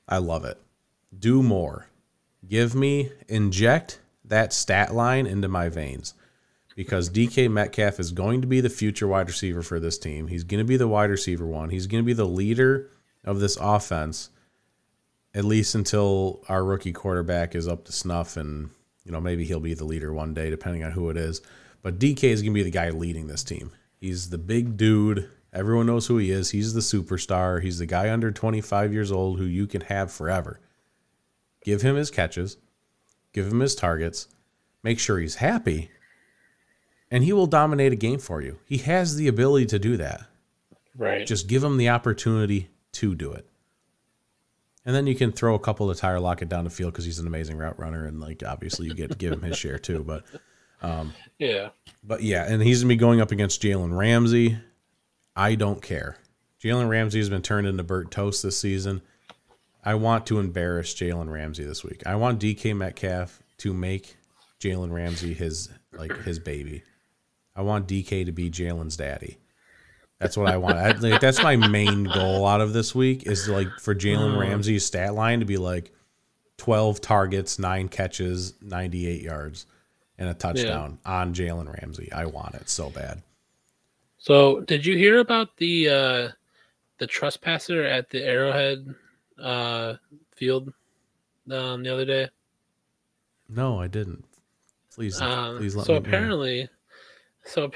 I 0.08 0.18
love 0.18 0.46
it. 0.46 0.60
Do 1.18 1.42
more. 1.42 1.88
Give 2.48 2.76
me 2.76 3.12
inject 3.28 4.00
that 4.24 4.54
stat 4.54 4.94
line 4.94 5.26
into 5.26 5.48
my 5.48 5.70
veins 5.70 6.14
because 6.76 7.10
DK 7.10 7.50
Metcalf 7.50 8.00
is 8.00 8.12
going 8.12 8.42
to 8.42 8.48
be 8.48 8.62
the 8.62 8.70
future 8.70 9.08
wide 9.08 9.28
receiver 9.28 9.64
for 9.64 9.80
this 9.80 9.98
team. 9.98 10.28
He's 10.28 10.44
going 10.44 10.60
to 10.60 10.68
be 10.68 10.78
the 10.78 10.88
wide 10.88 11.10
receiver 11.10 11.46
one. 11.46 11.70
He's 11.70 11.88
going 11.88 12.04
to 12.04 12.06
be 12.06 12.14
the 12.14 12.28
leader 12.28 12.90
of 13.24 13.40
this 13.40 13.58
offense 13.60 14.30
at 15.34 15.46
least 15.46 15.76
until 15.76 16.44
our 16.48 16.64
rookie 16.64 16.94
quarterback 16.94 17.56
is 17.56 17.68
up 17.68 17.86
to 17.86 17.92
snuff 17.92 18.38
and 18.38 18.70
you 19.04 19.12
know 19.12 19.20
maybe 19.20 19.44
he'll 19.44 19.60
be 19.60 19.74
the 19.74 19.84
leader 19.84 20.14
one 20.14 20.34
day 20.34 20.50
depending 20.50 20.84
on 20.84 20.92
who 20.92 21.10
it 21.10 21.18
is. 21.18 21.42
But 21.82 22.00
DK 22.00 22.24
is 22.24 22.42
going 22.42 22.54
to 22.54 22.60
be 22.60 22.64
the 22.64 22.72
guy 22.72 22.90
leading 22.90 23.28
this 23.28 23.44
team. 23.44 23.72
He's 24.00 24.30
the 24.30 24.38
big 24.38 24.78
dude. 24.78 25.30
Everyone 25.56 25.88
knows 25.88 26.08
who 26.08 26.18
he 26.18 26.32
is. 26.32 26.52
He's 26.52 26.74
the 26.74 26.82
superstar. 26.82 27.62
He's 27.62 27.80
the 27.80 27.86
guy 27.86 28.12
under 28.12 28.32
25 28.32 28.94
years 28.94 29.12
old 29.12 29.40
who 29.40 29.46
you 29.46 29.66
can 29.66 29.82
have 29.82 30.12
forever. 30.12 30.60
Give 31.64 31.82
him 31.82 31.96
his 31.96 32.12
catches. 32.12 32.58
Give 33.34 33.48
him 33.48 33.62
his 33.62 33.74
targets. 33.74 34.28
Make 34.84 35.00
sure 35.00 35.20
he's 35.20 35.36
happy 35.36 35.90
and 37.12 37.24
he 37.24 37.34
will 37.34 37.48
dominate 37.48 37.94
a 37.94 37.96
game 37.96 38.20
for 38.20 38.42
you. 38.42 38.60
He 38.66 38.80
has 38.80 39.16
the 39.16 39.28
ability 39.28 39.68
to 39.68 39.80
do 39.80 39.98
that. 39.98 40.26
Right. 40.98 41.26
Just 41.26 41.48
give 41.48 41.64
him 41.64 41.78
the 41.78 41.90
opportunity 41.90 42.70
to 42.94 43.16
do 43.16 43.32
it. 43.32 43.48
And 44.86 44.96
then 44.96 45.08
you 45.08 45.16
can 45.16 45.32
throw 45.32 45.56
a 45.56 45.60
couple 45.60 45.90
of 45.90 45.98
Tyler 45.98 46.20
Lockett 46.20 46.50
down 46.50 46.64
the 46.64 46.70
field 46.70 46.94
because 46.94 47.06
he's 47.06 47.20
an 47.20 47.26
amazing 47.26 47.58
route 47.58 47.80
runner, 47.80 48.06
and 48.06 48.20
like 48.20 48.44
obviously 48.46 48.88
you 48.88 48.94
get 48.94 49.12
to 49.12 49.18
give 49.18 49.34
him 49.34 49.42
his 49.42 49.58
share 49.58 49.80
too. 49.80 50.04
But 50.04 50.26
um, 50.82 51.14
yeah. 51.40 51.70
but 52.04 52.22
yeah, 52.22 52.46
and 52.46 52.62
he's 52.62 52.82
gonna 52.82 52.90
be 52.90 52.96
going 52.96 53.20
up 53.20 53.32
against 53.32 53.62
Jalen 53.64 53.98
Ramsey. 53.98 54.58
I 55.36 55.56
don't 55.56 55.82
care. 55.82 56.18
Jalen 56.64 56.90
Ramsey 56.90 57.20
has 57.20 57.30
been 57.30 57.42
turned 57.42 57.68
into 57.68 57.84
Burt 57.84 58.10
Toast 58.12 58.42
this 58.42 58.58
season. 58.58 59.02
I 59.84 59.96
want 59.96 60.26
to 60.28 60.40
embarrass 60.40 60.96
Jalen 60.96 61.32
Ramsey 61.32 61.64
this 61.64 61.84
week. 61.84 62.02
I 62.06 62.16
want 62.16 62.42
DK 62.42 62.76
Metcalf 62.76 63.44
to 63.60 63.74
make 63.74 64.18
Jalen 64.60 64.92
Ramsey 64.92 65.34
his 65.34 65.70
like 65.94 66.16
his 66.24 66.40
baby. 66.40 66.84
I 67.56 67.62
want 67.62 67.88
DK 67.88 68.26
to 68.26 68.32
be 68.32 68.50
Jalen's 68.50 68.98
daddy. 68.98 69.38
That's 70.20 70.38
what 70.38 70.50
I 70.50 70.58
want. 70.58 70.78
I, 70.78 70.92
like, 70.92 71.22
that's 71.22 71.44
my 71.44 71.56
main 71.56 72.06
goal 72.06 72.48
out 72.48 72.62
of 72.62 72.74
this 72.74 72.96
week 72.96 73.28
is 73.28 73.48
like 73.48 73.68
for 73.80 73.94
Jalen 73.94 74.36
mm. 74.36 74.40
Ramsey's 74.40 74.86
stat 74.86 75.14
line 75.14 75.42
to 75.42 75.46
be 75.46 75.58
like 75.58 75.92
twelve 76.58 77.02
targets, 77.02 77.60
nine 77.60 77.90
catches, 77.90 78.54
ninety 78.62 79.08
eight 79.08 79.22
yards, 79.22 79.66
and 80.18 80.30
a 80.30 80.34
touchdown 80.34 81.00
on 81.06 81.34
Jalen 81.34 81.72
Ramsey. 81.82 82.12
I 82.12 82.26
want 82.26 82.56
it 82.56 82.70
so 82.70 82.90
bad. 82.90 83.22
So, 84.26 84.62
did 84.62 84.84
you 84.84 84.98
hear 84.98 85.20
about 85.20 85.56
the 85.58 85.88
uh 85.90 86.30
the 86.98 87.06
trespasser 87.08 87.84
at 87.84 88.10
the 88.10 88.24
Arrowhead 88.24 88.88
uh 89.40 89.96
field 90.36 90.74
um 91.52 91.84
the 91.84 91.94
other 91.94 92.06
day? 92.06 92.30
No, 93.48 93.80
I 93.80 93.88
didn't. 93.88 94.26
Please, 94.92 95.22
Um, 95.22 95.58
please 95.58 95.76
let 95.76 95.86
so 95.86 95.94
me. 95.94 96.00
know. 96.00 96.06
apparently, 96.08 96.70
so 97.44 97.72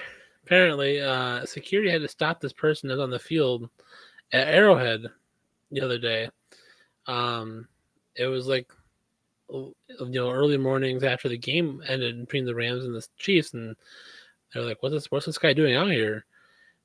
apparently, 0.45 0.99
uh, 1.01 1.45
security 1.45 1.91
had 1.91 2.01
to 2.01 2.07
stop 2.07 2.39
this 2.41 2.53
person 2.53 2.89
that's 2.89 2.99
on 3.01 3.11
the 3.11 3.19
field 3.19 3.69
at 4.33 4.47
Arrowhead 4.47 5.05
the 5.71 5.81
other 5.81 5.99
day. 5.99 6.29
Um, 7.07 7.67
it 8.15 8.25
was 8.27 8.47
like 8.47 8.71
you 9.51 9.75
know 9.99 10.31
early 10.31 10.57
mornings 10.57 11.03
after 11.03 11.29
the 11.29 11.37
game 11.37 11.83
ended 11.87 12.19
between 12.21 12.45
the 12.45 12.55
Rams 12.55 12.85
and 12.85 12.95
the 12.95 13.05
Chiefs, 13.17 13.53
and 13.53 13.75
they're 14.53 14.63
like, 14.63 14.81
"What's 14.81 14.93
this? 14.95 15.11
What's 15.11 15.27
this 15.27 15.37
guy 15.37 15.53
doing 15.53 15.75
out 15.75 15.91
here?" 15.91 16.25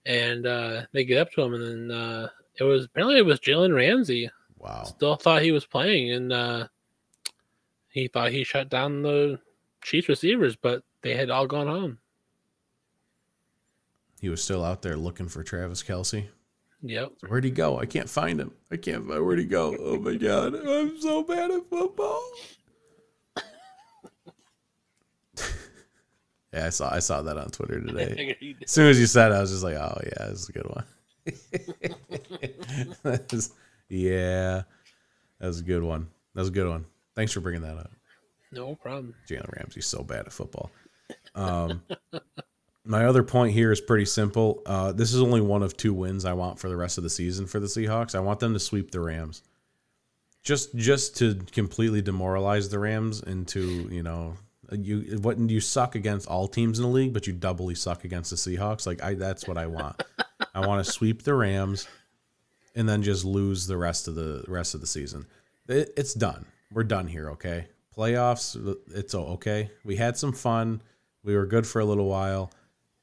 And 0.06 0.46
uh, 0.46 0.82
they 0.92 1.04
get 1.04 1.18
up 1.18 1.32
to 1.32 1.42
him, 1.42 1.54
and 1.54 1.90
then 1.90 1.96
uh, 1.96 2.28
it 2.58 2.64
was 2.64 2.84
apparently 2.84 3.18
it 3.18 3.24
was 3.24 3.40
Jalen 3.40 3.74
Ramsey. 3.74 4.30
Wow. 4.58 4.84
Still 4.84 5.16
thought 5.16 5.42
he 5.42 5.52
was 5.52 5.66
playing, 5.66 6.12
and 6.12 6.32
uh, 6.32 6.68
he 7.88 8.08
thought 8.08 8.32
he 8.32 8.44
shut 8.44 8.68
down 8.68 9.02
the 9.02 9.38
Chiefs 9.82 10.08
receivers, 10.08 10.56
but 10.56 10.82
they 11.02 11.14
had 11.14 11.30
all 11.30 11.46
gone 11.46 11.66
home. 11.66 11.98
He 14.20 14.28
was 14.30 14.42
still 14.42 14.64
out 14.64 14.82
there 14.82 14.96
looking 14.96 15.28
for 15.28 15.42
Travis 15.42 15.82
Kelce. 15.82 16.28
Yep. 16.82 17.12
Where'd 17.28 17.44
he 17.44 17.50
go? 17.50 17.78
I 17.78 17.86
can't 17.86 18.08
find 18.08 18.40
him. 18.40 18.52
I 18.70 18.76
can't 18.76 19.06
find 19.06 19.24
where'd 19.24 19.38
he 19.38 19.44
go. 19.46 19.76
Oh 19.78 19.98
my 19.98 20.14
god. 20.14 20.54
I'm 20.54 21.00
so 21.00 21.22
bad 21.22 21.50
at 21.50 21.68
football. 21.68 22.22
Yeah, 26.54 26.66
I 26.66 26.70
saw 26.70 26.94
I 26.94 27.00
saw 27.00 27.22
that 27.22 27.36
on 27.36 27.50
Twitter 27.50 27.80
today. 27.80 28.14
figured 28.16 28.36
he 28.40 28.52
did. 28.54 28.64
As 28.64 28.70
soon 28.70 28.88
as 28.88 28.98
you 28.98 29.06
said 29.06 29.32
it, 29.32 29.34
I 29.34 29.40
was 29.40 29.50
just 29.50 29.64
like, 29.64 29.76
oh 29.76 30.00
yeah, 30.04 30.28
this 30.28 30.40
is 30.42 30.48
a 30.48 30.52
good 30.52 30.68
one. 30.68 30.84
Yeah. 33.88 34.62
That 35.40 35.46
was 35.46 35.60
a 35.60 35.64
good 35.64 35.82
one. 35.82 36.08
That 36.34 36.40
was 36.40 36.48
a 36.48 36.52
good 36.52 36.68
one. 36.68 36.86
Thanks 37.14 37.32
for 37.32 37.40
bringing 37.40 37.62
that 37.62 37.76
up. 37.76 37.90
No 38.52 38.74
problem. 38.74 39.14
Jalen 39.28 39.56
Ramsey's 39.56 39.86
so 39.86 40.02
bad 40.02 40.26
at 40.26 40.32
football. 40.32 40.70
Um, 41.34 41.82
my 42.84 43.04
other 43.06 43.22
point 43.22 43.52
here 43.52 43.72
is 43.72 43.80
pretty 43.80 44.04
simple. 44.04 44.62
Uh, 44.66 44.92
this 44.92 45.12
is 45.12 45.20
only 45.20 45.40
one 45.40 45.62
of 45.62 45.76
two 45.76 45.92
wins 45.92 46.24
I 46.24 46.32
want 46.32 46.58
for 46.58 46.68
the 46.68 46.76
rest 46.76 46.98
of 46.98 47.04
the 47.04 47.10
season 47.10 47.46
for 47.46 47.60
the 47.60 47.66
Seahawks. 47.66 48.14
I 48.14 48.20
want 48.20 48.40
them 48.40 48.52
to 48.52 48.60
sweep 48.60 48.90
the 48.90 49.00
Rams, 49.00 49.42
just 50.42 50.74
just 50.76 51.16
to 51.18 51.34
completely 51.52 52.02
demoralize 52.02 52.68
the 52.68 52.78
Rams 52.78 53.22
into 53.22 53.88
you 53.90 54.02
know 54.02 54.36
you 54.72 55.18
what 55.20 55.38
you 55.38 55.60
suck 55.60 55.94
against 55.94 56.28
all 56.28 56.48
teams 56.48 56.78
in 56.78 56.84
the 56.84 56.90
league, 56.90 57.12
but 57.12 57.26
you 57.26 57.32
doubly 57.32 57.74
suck 57.74 58.04
against 58.04 58.30
the 58.30 58.36
Seahawks. 58.36 58.86
Like 58.86 59.02
I, 59.02 59.14
that's 59.14 59.46
what 59.46 59.58
I 59.58 59.66
want. 59.66 60.02
I 60.54 60.66
want 60.66 60.84
to 60.84 60.90
sweep 60.90 61.22
the 61.22 61.34
Rams, 61.34 61.88
and 62.74 62.88
then 62.88 63.02
just 63.02 63.24
lose 63.24 63.66
the 63.66 63.76
rest 63.76 64.08
of 64.08 64.14
the 64.14 64.44
rest 64.48 64.74
of 64.74 64.80
the 64.80 64.86
season. 64.86 65.26
It, 65.68 65.92
it's 65.96 66.14
done. 66.14 66.46
We're 66.72 66.84
done 66.84 67.06
here. 67.06 67.30
Okay, 67.30 67.66
playoffs. 67.96 68.76
It's 68.94 69.14
okay. 69.14 69.70
We 69.84 69.96
had 69.96 70.16
some 70.16 70.32
fun. 70.32 70.82
We 71.22 71.36
were 71.36 71.46
good 71.46 71.66
for 71.66 71.80
a 71.80 71.84
little 71.84 72.08
while. 72.08 72.52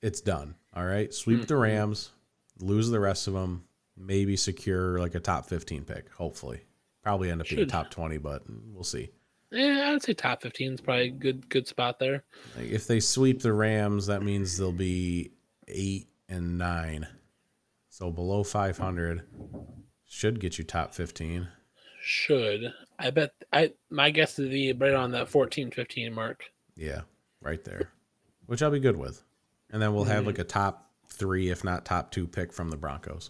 It's 0.01 0.21
done. 0.21 0.55
All 0.73 0.85
right. 0.85 1.13
Sweep 1.13 1.47
the 1.47 1.55
mm-hmm. 1.55 1.63
Rams, 1.63 2.11
lose 2.59 2.89
the 2.89 2.99
rest 2.99 3.27
of 3.27 3.33
them. 3.33 3.65
Maybe 3.97 4.35
secure 4.35 4.99
like 4.99 5.15
a 5.15 5.19
top 5.19 5.47
fifteen 5.47 5.83
pick. 5.83 6.09
Hopefully, 6.13 6.61
probably 7.03 7.29
end 7.29 7.41
up 7.41 7.47
being 7.47 7.61
Should. 7.61 7.69
top 7.69 7.91
twenty, 7.91 8.17
but 8.17 8.43
we'll 8.73 8.83
see. 8.83 9.09
Yeah, 9.51 9.85
I 9.87 9.91
would 9.91 10.03
say 10.03 10.13
top 10.13 10.41
fifteen 10.41 10.73
is 10.73 10.81
probably 10.81 11.07
a 11.07 11.11
good 11.11 11.49
good 11.49 11.67
spot 11.67 11.99
there. 11.99 12.23
Like 12.57 12.69
if 12.69 12.87
they 12.87 12.99
sweep 12.99 13.41
the 13.41 13.53
Rams, 13.53 14.07
that 14.07 14.23
means 14.23 14.57
they'll 14.57 14.71
be 14.71 15.31
eight 15.67 16.07
and 16.29 16.57
nine. 16.57 17.07
So 17.89 18.09
below 18.09 18.43
500 18.43 19.23
should 20.07 20.39
get 20.39 20.57
you 20.57 20.63
top 20.63 20.93
15. 20.93 21.47
Should 22.01 22.73
I 22.97 23.11
bet 23.11 23.31
I 23.51 23.73
my 23.89 24.09
guess 24.09 24.37
would 24.37 24.49
be 24.49 24.71
right 24.73 24.93
on 24.93 25.11
that 25.11 25.29
14, 25.29 25.71
15 25.71 26.13
mark. 26.13 26.45
Yeah, 26.75 27.01
right 27.41 27.63
there, 27.63 27.91
which 28.45 28.63
I'll 28.63 28.71
be 28.71 28.79
good 28.79 28.97
with. 28.97 29.23
And 29.69 29.81
then 29.81 29.93
we'll 29.93 30.05
have 30.05 30.25
like 30.25 30.39
a 30.39 30.43
top 30.43 30.89
three, 31.09 31.49
if 31.49 31.63
not 31.63 31.85
top 31.85 32.11
two 32.11 32.27
pick 32.27 32.51
from 32.51 32.69
the 32.69 32.77
Broncos, 32.77 33.29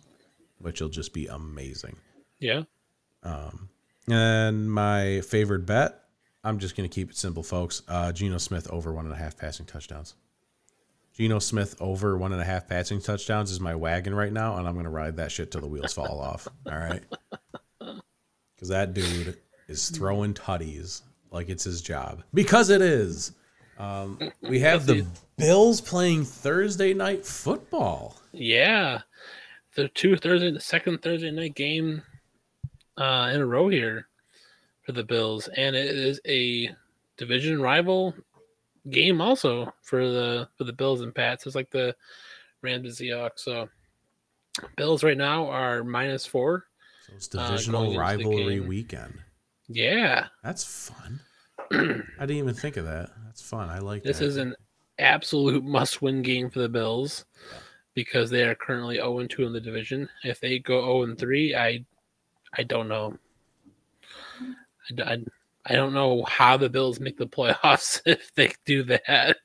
which 0.60 0.80
will 0.80 0.90
just 0.90 1.14
be 1.14 1.28
amazing. 1.28 1.98
Yeah. 2.40 2.64
Um, 3.24 3.70
and 4.08 4.72
my 4.72 5.22
favorite 5.22 5.66
bet, 5.66 6.01
I'm 6.44 6.60
just 6.60 6.76
going 6.76 6.90
to 6.90 6.94
keep 6.94 7.12
it 7.12 7.18
simple, 7.18 7.44
folks. 7.44 7.84
Uh, 7.88 8.12
Geno 8.12 8.38
Smith 8.38 8.68
over 8.72 8.92
one 8.92 9.06
and 9.06 9.14
a 9.14 9.18
half 9.18 9.38
passing 9.38 9.66
touchdowns. 9.66 10.16
Geno 11.14 11.40
Smith 11.40 11.76
over 11.80 12.18
one 12.18 12.32
and 12.32 12.42
a 12.42 12.46
half 12.46 12.68
passing 12.68 13.02
touchdowns 13.02 13.52
is 13.52 13.60
my 13.60 13.76
wagon 13.76 14.16
right 14.16 14.32
now, 14.32 14.58
and 14.58 14.68
I'm 14.68 14.74
going 14.74 14.86
to 14.86 14.90
ride 14.90 15.18
that 15.18 15.32
shit 15.32 15.52
till 15.52 15.62
the 15.62 15.68
wheels 15.68 15.94
fall 15.94 16.20
off. 16.20 16.48
All 16.66 16.78
right. 16.78 17.04
Because 18.56 18.70
that 18.70 18.94
dude 18.94 19.40
is 19.68 19.90
throwing 19.90 20.36
tutties 20.36 21.02
like 21.32 21.50
it's 21.50 21.64
his 21.64 21.82
job. 21.82 22.22
Because 22.32 22.70
it 22.70 22.80
is. 22.80 23.32
Um, 23.80 24.20
we 24.44 24.60
have 24.60 24.86
the 24.86 25.08
Bills 25.36 25.82
playing 25.82 26.26
Thursday 26.26 26.94
night 26.94 27.26
football. 27.26 28.22
Yeah. 28.32 29.00
The 29.76 29.88
two 29.88 30.16
Thursday 30.16 30.52
the 30.52 30.60
second 30.60 31.02
Thursday 31.02 31.32
night 31.32 31.56
game 31.56 32.04
uh 32.98 33.32
in 33.34 33.42
a 33.42 33.46
row 33.48 33.68
here 33.70 34.08
for 34.84 34.92
the 34.92 35.04
Bills. 35.04 35.48
And 35.56 35.76
it 35.76 35.96
is 35.96 36.20
a 36.28 36.70
division 37.18 37.62
rival 37.62 38.14
game 38.90 39.22
also 39.22 39.72
for 39.84 40.08
the 40.10 40.50
for 40.58 40.64
the 40.64 40.74
Bills 40.74 41.02
and 41.02 41.14
Pats. 41.14 41.46
It's 41.46 41.56
like 41.56 41.70
the 41.70 41.96
Rams 42.62 43.00
and 43.00 43.10
Seahawks. 43.10 43.40
So 43.40 43.70
Bills 44.76 45.04
right 45.04 45.18
now 45.18 45.48
are 45.48 45.84
minus 45.84 46.26
four. 46.26 46.66
So 47.08 47.14
it's 47.16 47.34
Uh, 47.36 47.48
divisional 47.48 47.92
the 47.92 47.98
rivalry 47.98 48.60
weekend. 48.60 49.20
Yeah. 49.68 50.28
That's 50.44 50.64
fun. 50.90 51.20
I 51.72 52.26
didn't 52.26 52.32
even 52.38 52.54
think 52.54 52.78
of 52.78 52.86
that. 52.86 53.12
That's 53.26 53.42
fun. 53.42 53.70
I 53.70 53.80
like 53.80 54.04
This 54.04 54.20
that. 54.20 54.26
is 54.26 54.38
an 54.38 54.56
absolute 55.00 55.64
must 55.64 56.02
win 56.02 56.22
game 56.22 56.50
for 56.50 56.60
the 56.60 56.68
Bills 56.70 57.26
because 57.94 58.30
they 58.30 58.44
are 58.44 58.56
currently 58.56 58.96
0 58.96 59.26
2 59.28 59.46
in 59.46 59.54
the 59.54 59.62
division. 59.62 60.10
If 60.24 60.40
they 60.40 60.60
go 60.60 61.06
0 61.06 61.16
3, 61.16 61.56
I 61.56 61.86
I 62.54 62.64
don't 62.64 62.90
know. 62.90 63.16
I, 65.00 65.18
I, 65.66 65.76
don't 65.76 65.94
know 65.94 66.24
how 66.24 66.58
the 66.58 66.70
Bills 66.70 67.00
make 67.00 67.18
the 67.18 67.28
playoffs 67.28 68.02
if 68.06 68.34
they 68.36 68.54
do 68.66 68.84
that. 68.84 69.38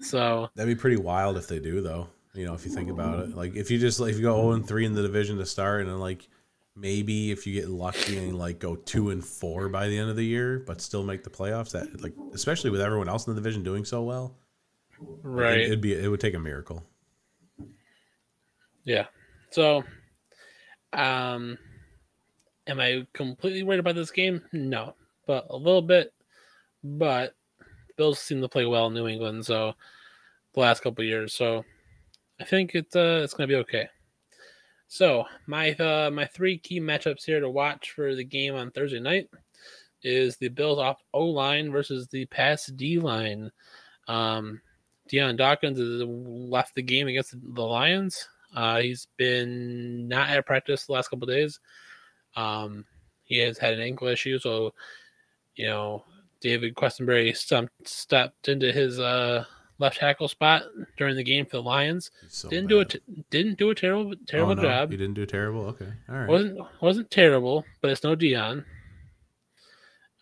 So, 0.00 0.48
That'd 0.54 0.74
be 0.74 0.80
pretty 0.80 0.96
wild 0.96 1.36
if 1.36 1.46
they 1.46 1.58
do, 1.58 1.80
though. 1.80 2.08
You 2.34 2.46
know, 2.46 2.54
if 2.54 2.64
you 2.64 2.70
think 2.70 2.90
about 2.90 3.18
it, 3.20 3.34
like 3.34 3.56
if 3.56 3.70
you 3.70 3.78
just 3.78 3.98
like 3.98 4.12
if 4.12 4.16
you 4.16 4.22
go 4.22 4.40
zero 4.40 4.52
and 4.52 4.66
three 4.66 4.86
in 4.86 4.94
the 4.94 5.02
division 5.02 5.36
to 5.38 5.46
start, 5.46 5.82
and 5.82 5.90
then 5.90 5.98
like 5.98 6.28
maybe 6.76 7.32
if 7.32 7.46
you 7.46 7.52
get 7.52 7.68
lucky 7.68 8.16
and 8.18 8.38
like 8.38 8.60
go 8.60 8.76
two 8.76 9.10
and 9.10 9.24
four 9.24 9.68
by 9.68 9.88
the 9.88 9.98
end 9.98 10.10
of 10.10 10.16
the 10.16 10.24
year, 10.24 10.62
but 10.64 10.80
still 10.80 11.02
make 11.02 11.24
the 11.24 11.30
playoffs, 11.30 11.72
that 11.72 12.00
like 12.00 12.14
especially 12.32 12.70
with 12.70 12.80
everyone 12.80 13.08
else 13.08 13.26
in 13.26 13.34
the 13.34 13.40
division 13.40 13.64
doing 13.64 13.84
so 13.84 14.02
well, 14.02 14.36
right. 15.22 15.60
It, 15.60 15.70
would 15.70 15.80
be 15.80 15.92
it 15.92 16.08
would 16.08 16.20
take 16.20 16.34
a 16.34 16.38
miracle. 16.38 16.84
Yeah. 18.84 19.06
So, 19.50 19.82
um, 20.92 21.58
am 22.70 22.80
I 22.80 23.06
completely 23.12 23.62
worried 23.62 23.80
about 23.80 23.96
this 23.96 24.10
game? 24.10 24.42
No, 24.52 24.94
but 25.26 25.46
a 25.50 25.56
little 25.56 25.82
bit. 25.82 26.12
But 26.82 27.34
Bills 27.96 28.18
seem 28.18 28.40
to 28.40 28.48
play 28.48 28.64
well 28.64 28.86
in 28.86 28.94
New 28.94 29.08
England, 29.08 29.44
so 29.44 29.74
the 30.54 30.60
last 30.60 30.82
couple 30.82 31.04
years. 31.04 31.34
So 31.34 31.64
I 32.40 32.44
think 32.44 32.74
it's 32.74 32.96
uh 32.96 33.20
it's 33.22 33.34
gonna 33.34 33.48
be 33.48 33.56
okay. 33.56 33.88
So 34.88 35.24
my 35.46 35.72
uh 35.72 36.10
my 36.10 36.24
three 36.26 36.58
key 36.58 36.80
matchups 36.80 37.24
here 37.24 37.40
to 37.40 37.50
watch 37.50 37.90
for 37.90 38.14
the 38.14 38.24
game 38.24 38.54
on 38.54 38.70
Thursday 38.70 39.00
night 39.00 39.28
is 40.02 40.36
the 40.36 40.48
Bills 40.48 40.78
off 40.78 41.02
O 41.12 41.26
line 41.26 41.70
versus 41.70 42.08
the 42.08 42.24
pass 42.26 42.66
D 42.66 42.98
line. 42.98 43.50
Um, 44.08 44.60
Dion 45.08 45.36
Dawkins 45.36 45.78
has 45.78 46.02
left 46.08 46.74
the 46.74 46.82
game 46.82 47.08
against 47.08 47.34
the 47.42 47.62
Lions. 47.62 48.28
Uh, 48.54 48.80
he's 48.80 49.06
been 49.16 50.08
not 50.08 50.30
at 50.30 50.46
practice 50.46 50.86
the 50.86 50.92
last 50.92 51.08
couple 51.08 51.26
days. 51.26 51.60
Um, 52.40 52.84
he 53.24 53.38
has 53.38 53.58
had 53.58 53.74
an 53.74 53.80
ankle 53.80 54.08
issue, 54.08 54.38
so 54.38 54.72
you 55.56 55.66
know 55.66 56.04
David 56.40 56.74
Quessenberry 56.74 57.36
stumped, 57.36 57.86
stepped 57.86 58.48
into 58.48 58.72
his 58.72 58.98
uh, 58.98 59.44
left 59.78 59.98
tackle 59.98 60.28
spot 60.28 60.62
during 60.96 61.16
the 61.16 61.22
game 61.22 61.44
for 61.46 61.56
the 61.58 61.62
Lions. 61.62 62.10
So 62.28 62.48
didn't 62.48 62.68
do 62.68 62.78
bad. 62.84 62.94
it. 62.94 63.30
Didn't 63.30 63.58
do 63.58 63.70
a 63.70 63.74
terrible 63.74 64.12
Oh, 64.12 64.16
terrible 64.26 64.56
no, 64.56 64.62
job. 64.62 64.92
You 64.92 64.98
didn't 64.98 65.14
do 65.14 65.26
terrible. 65.26 65.62
Okay, 65.66 65.92
all 66.08 66.16
right. 66.16 66.28
wasn't 66.28 66.58
wasn't 66.80 67.10
terrible, 67.10 67.64
but 67.80 67.90
it's 67.90 68.04
no 68.04 68.14
Dion. 68.14 68.64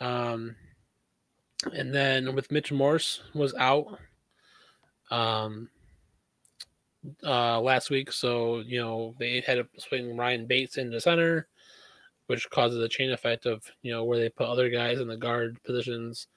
Um, 0.01 0.55
and 1.73 1.93
then 1.95 2.35
with 2.35 2.53
Mitch 2.53 2.71
Morse 2.71 3.21
was 3.35 3.53
out, 3.55 3.99
um, 5.11 5.69
uh, 7.25 7.61
last 7.61 7.91
week, 7.91 8.13
so 8.13 8.59
you 8.61 8.81
know 8.81 9.15
they 9.19 9.41
had 9.47 9.55
to 9.57 9.67
swing 9.79 10.17
Ryan 10.17 10.47
Bates 10.47 10.77
into 10.79 11.01
center, 11.01 11.49
which 12.29 12.49
causes 12.51 12.83
a 12.83 12.89
chain 12.89 13.11
effect 13.11 13.45
of 13.45 13.65
you 13.83 13.93
know 13.93 14.05
where 14.05 14.19
they 14.19 14.29
put 14.29 14.47
other 14.47 14.71
guys 14.71 15.01
in 15.01 15.09
the 15.09 15.17
guard 15.17 15.63
positions. 15.65 16.29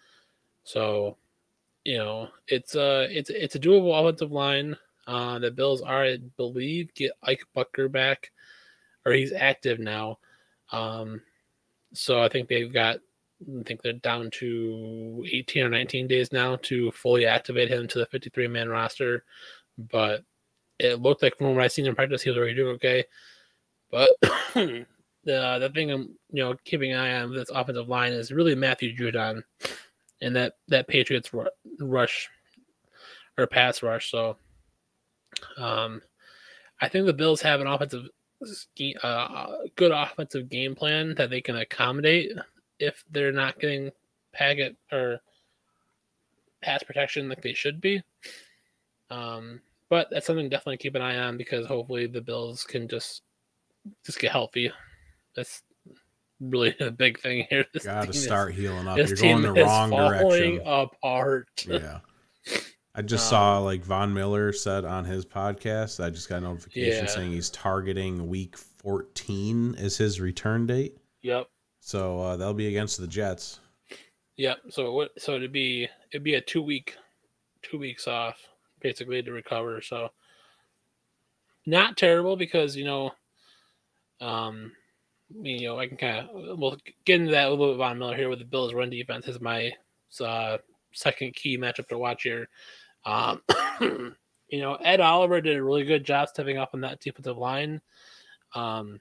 So, 0.63 1.17
you 1.83 1.97
know 1.97 2.29
it's 2.47 2.75
a 2.75 3.07
it's 3.15 3.29
it's 3.29 3.55
a 3.55 3.59
doable 3.59 3.99
offensive 3.99 4.31
line. 4.31 4.75
Uh, 5.07 5.39
the 5.39 5.51
Bills 5.51 5.81
are, 5.81 6.03
I 6.03 6.17
believe, 6.37 6.93
get 6.93 7.11
Ike 7.23 7.43
Boettger 7.55 7.91
back 7.91 8.31
or 9.05 9.11
he's 9.13 9.33
active 9.33 9.79
now. 9.79 10.19
Um, 10.71 11.21
so 11.93 12.21
I 12.21 12.29
think 12.29 12.47
they've 12.47 12.71
got, 12.71 12.97
I 13.59 13.63
think 13.63 13.81
they're 13.81 13.93
down 13.93 14.29
to 14.35 15.25
18 15.29 15.63
or 15.63 15.69
19 15.69 16.07
days 16.07 16.31
now 16.31 16.57
to 16.63 16.91
fully 16.91 17.25
activate 17.25 17.69
him 17.69 17.87
to 17.87 17.99
the 17.99 18.05
53 18.05 18.47
man 18.47 18.69
roster. 18.69 19.23
But 19.77 20.23
it 20.79 21.01
looked 21.01 21.23
like 21.23 21.37
from 21.37 21.55
what 21.55 21.63
I 21.63 21.67
seen 21.67 21.87
in 21.87 21.95
practice, 21.95 22.21
he 22.21 22.29
was 22.29 22.37
already 22.37 22.55
doing 22.55 22.75
okay. 22.75 23.05
But 23.89 24.11
the 25.23 25.57
the 25.59 25.69
thing 25.69 25.91
I'm 25.91 26.15
you 26.31 26.43
know 26.43 26.55
keeping 26.65 26.93
an 26.93 26.99
eye 26.99 27.21
on 27.21 27.33
this 27.33 27.49
offensive 27.49 27.89
line 27.89 28.13
is 28.13 28.31
really 28.31 28.55
Matthew 28.55 28.95
Judon 28.95 29.43
and 30.21 30.35
that 30.35 30.53
that 30.67 30.87
Patriots 30.87 31.31
rush 31.79 32.29
or 33.37 33.47
pass 33.47 33.83
rush. 33.83 34.11
So 34.11 34.37
um, 35.57 36.01
I 36.81 36.87
think 36.87 37.05
the 37.05 37.13
Bills 37.13 37.41
have 37.41 37.61
an 37.61 37.67
offensive 37.67 38.07
ske- 38.43 38.97
uh, 39.03 39.57
good 39.75 39.91
offensive 39.91 40.49
game 40.49 40.75
plan 40.75 41.15
that 41.15 41.29
they 41.29 41.41
can 41.41 41.57
accommodate 41.57 42.31
if 42.79 43.03
they're 43.11 43.31
not 43.31 43.59
getting 43.59 43.91
packet 44.33 44.75
or 44.91 45.19
pass 46.61 46.83
protection 46.83 47.29
like 47.29 47.41
they 47.41 47.53
should 47.53 47.81
be. 47.81 48.01
Um, 49.09 49.61
but 49.89 50.07
that's 50.09 50.25
something 50.25 50.49
definitely 50.49 50.77
keep 50.77 50.95
an 50.95 51.01
eye 51.01 51.17
on 51.17 51.37
because 51.37 51.67
hopefully 51.67 52.07
the 52.07 52.21
Bills 52.21 52.63
can 52.63 52.87
just 52.87 53.23
just 54.05 54.19
get 54.19 54.31
healthy. 54.31 54.71
That's 55.35 55.61
really 56.39 56.75
a 56.79 56.91
big 56.91 57.19
thing 57.19 57.45
here. 57.49 57.65
This 57.73 57.85
Got 57.85 58.01
to 58.01 58.05
team 58.07 58.11
is- 58.11 58.23
start 58.23 58.53
healing 58.53 58.87
up. 58.87 58.97
You're 58.97 59.15
going 59.15 59.41
the 59.41 59.53
wrong 59.53 59.89
direction. 59.91 60.61
apart. 60.65 61.47
Yeah. 61.67 61.99
I 62.93 63.01
just 63.01 63.25
Um, 63.27 63.29
saw 63.29 63.59
like 63.59 63.85
Von 63.85 64.13
Miller 64.13 64.51
said 64.51 64.83
on 64.83 65.05
his 65.05 65.25
podcast. 65.25 66.03
I 66.03 66.09
just 66.09 66.27
got 66.27 66.39
a 66.39 66.41
notification 66.41 67.05
Yeah. 67.05 67.09
saying 67.09 67.31
he's 67.31 67.49
targeting 67.49 68.27
week 68.27 68.57
14 68.57 69.75
as 69.75 69.95
his 69.95 70.19
return 70.19 70.67
date. 70.67 70.97
Yep. 71.21 71.47
So 71.79 72.19
uh, 72.19 72.35
they'll 72.35 72.53
be 72.53 72.67
against 72.67 72.99
the 72.99 73.07
Jets. 73.07 73.59
Yep. 74.35 74.57
So 74.71 74.91
what? 74.91 75.11
So 75.17 75.35
it'd 75.35 75.53
be 75.53 75.87
it'd 76.11 76.23
be 76.23 76.35
a 76.35 76.41
two 76.41 76.61
week, 76.61 76.97
two 77.61 77.77
weeks 77.79 78.07
off 78.07 78.37
basically 78.81 79.23
to 79.23 79.31
recover. 79.31 79.81
So 79.81 80.09
not 81.65 81.95
terrible 81.95 82.35
because 82.35 82.75
you 82.75 82.83
know, 82.83 83.11
um, 84.19 84.73
you 85.41 85.67
know, 85.67 85.79
I 85.79 85.87
can 85.87 85.97
kind 85.97 86.29
of 86.29 86.59
we'll 86.59 86.77
get 87.05 87.19
into 87.19 87.31
that 87.31 87.47
a 87.47 87.49
little 87.49 87.71
bit 87.71 87.77
Von 87.77 87.97
Miller 87.97 88.15
here 88.15 88.29
with 88.29 88.39
the 88.39 88.45
Bills 88.45 88.73
run 88.73 88.89
defense 88.89 89.27
is 89.27 89.39
my 89.39 89.71
uh, 90.19 90.57
second 90.93 91.35
key 91.35 91.57
matchup 91.57 91.87
to 91.89 91.97
watch 91.97 92.23
here. 92.23 92.49
Um, 93.05 93.41
you 93.81 94.59
know, 94.61 94.75
Ed 94.75 94.99
Oliver 94.99 95.41
did 95.41 95.57
a 95.57 95.63
really 95.63 95.83
good 95.83 96.03
job 96.03 96.29
stepping 96.29 96.57
up 96.57 96.71
on 96.73 96.81
that 96.81 96.99
defensive 96.99 97.37
line. 97.37 97.81
Um, 98.53 98.99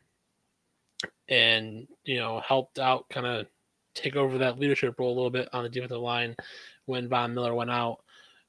and 1.28 1.88
you 2.04 2.18
know, 2.18 2.40
helped 2.40 2.78
out 2.78 3.08
kind 3.08 3.26
of 3.26 3.46
take 3.94 4.16
over 4.16 4.38
that 4.38 4.58
leadership 4.58 4.98
role 4.98 5.12
a 5.12 5.16
little 5.16 5.30
bit 5.30 5.48
on 5.52 5.64
the 5.64 5.68
defensive 5.68 5.98
line 5.98 6.36
when 6.86 7.08
Von 7.08 7.34
Miller 7.34 7.54
went 7.54 7.70
out 7.70 7.98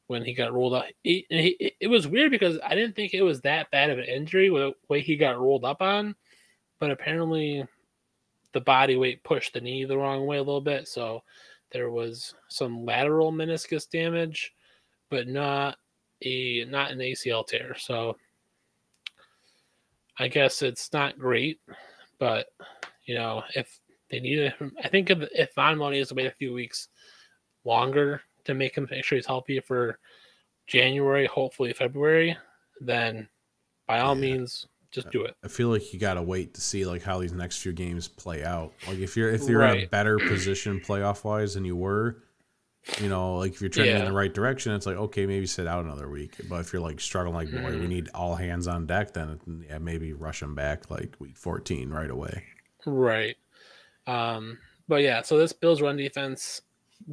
when 0.08 0.26
he 0.26 0.34
got 0.34 0.54
rolled 0.54 0.74
up. 0.74 0.86
He, 1.04 1.26
he, 1.30 1.74
it 1.80 1.88
was 1.88 2.08
weird 2.08 2.32
because 2.32 2.60
I 2.63 2.76
didn't 2.76 2.96
think 2.96 3.13
it 3.13 3.22
was 3.22 3.41
that 3.41 3.72
bad 3.72 3.89
of 3.89 3.98
an 3.98 4.06
injury 4.06 4.50
with 4.50 4.62
the 4.63 4.74
way 4.89 5.02
he 5.02 5.15
got 5.15 5.39
rolled 5.39 5.63
up 5.63 5.82
on, 5.82 6.15
but 6.82 6.89
apparently 6.91 7.63
the 8.54 8.60
body 8.60 8.98
weight 8.98 9.24
pushed 9.24 9.54
the 9.54 9.62
knee 9.62 9.86
the 9.86 9.98
wrong 9.98 10.26
way 10.26 10.38
a 10.38 10.44
little 10.44 10.60
bit, 10.60 10.88
so 10.88 11.24
there 11.72 11.91
was 11.91 12.34
some 12.50 12.84
lateral 12.84 13.32
meniscus 13.32 13.88
damage, 13.89 14.52
but 15.10 15.28
not 15.28 15.78
a 16.24 16.65
not 16.65 16.91
an 16.91 16.98
ACL 16.98 17.48
tear. 17.48 17.76
So 17.78 18.17
I 20.20 20.28
guess 20.28 20.63
it's 20.63 20.91
not 20.91 21.20
great, 21.20 21.62
but 22.20 22.48
you 23.06 23.15
know 23.15 23.44
if 23.56 23.80
they 24.10 24.20
need 24.20 24.39
it, 24.39 24.54
I 24.84 24.89
think 24.89 25.12
if, 25.12 25.20
if 25.34 25.54
Von 25.56 25.78
Miller 25.78 25.91
needs 25.91 26.10
to 26.10 26.15
wait 26.15 26.26
a 26.26 26.32
few 26.32 26.52
weeks 26.52 26.89
longer 27.63 28.22
to 28.46 28.56
make 28.56 28.76
him 28.76 28.88
make 28.89 29.06
sure 29.06 29.17
he's 29.17 29.26
healthy 29.28 29.60
for 29.60 30.00
January, 30.65 31.28
hopefully 31.28 31.74
February, 31.74 32.36
then 32.82 33.30
by 33.88 34.00
all 34.00 34.15
Yeah. 34.15 34.22
means 34.22 34.65
just 34.91 35.10
do 35.10 35.23
it. 35.23 35.36
I 35.43 35.47
feel 35.47 35.69
like 35.69 35.93
you 35.93 35.99
got 35.99 36.15
to 36.15 36.21
wait 36.21 36.54
to 36.56 36.62
see 36.62 36.86
like 36.86 37.01
how 37.01 37.19
these 37.19 37.34
next 37.34 37.58
few 37.58 37.71
games 37.71 38.08
play 38.08 38.43
out. 38.43 38.73
Like 38.88 38.99
if 38.99 39.15
you're 39.15 39.30
if 39.30 39.47
you're 39.47 39.63
in 39.63 39.84
a 39.84 39.88
better 39.88 40.17
position 40.17 40.80
playoff 40.80 41.23
wise 41.23 41.54
than 41.54 41.65
you 41.65 41.75
were, 41.75 42.17
you 42.99 43.10
know, 43.10 43.38
like 43.38 43.54
if 43.54 43.62
you're 43.62 43.69
trending 43.69 43.97
in 43.97 44.06
the 44.06 44.12
right 44.12 44.34
direction, 44.34 44.73
it's 44.73 44.86
like 44.86 44.97
okay, 44.97 45.25
maybe 45.25 45.47
sit 45.47 45.67
out 45.67 45.86
another 45.86 46.10
week. 46.10 46.36
But 46.49 46.62
if 46.62 46.73
you're 46.73 46.82
like 46.82 46.99
struggling, 46.99 47.36
like 47.36 47.51
boy, 47.51 47.80
we 47.80 47.88
need 47.88 48.10
all 48.13 48.36
hands 48.36 48.67
on 48.67 48.86
deck, 48.86 49.13
then 49.13 49.39
yeah, 49.67 49.77
maybe 49.77 50.13
rush 50.13 50.41
them 50.41 50.56
back 50.56 50.89
like 50.91 51.15
week 51.19 51.38
14 51.38 51.89
right 51.89 52.10
away. 52.10 52.43
Right. 52.86 53.38
Um, 54.08 54.58
but 54.88 55.04
yeah, 55.04 55.21
so 55.21 55.38
this 55.38 55.54
Bills 55.54 55.82
run 55.82 55.95
defense 55.95 56.62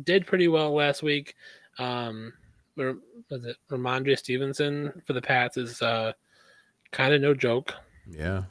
did 0.03 0.27
pretty 0.27 0.49
well 0.49 0.75
last 0.75 1.03
week. 1.03 1.37
Um, 1.79 2.33
was 2.77 3.45
it 3.45 3.57
Rhamondre 3.71 4.17
Stevenson 4.17 5.03
for 5.07 5.13
the 5.13 5.23
Pats 5.23 5.57
is 5.57 5.83
uh, 5.83 6.13
kind 6.93 7.15
of 7.15 7.21
no 7.21 7.35
joke. 7.35 7.75
Yeah, 8.11 8.45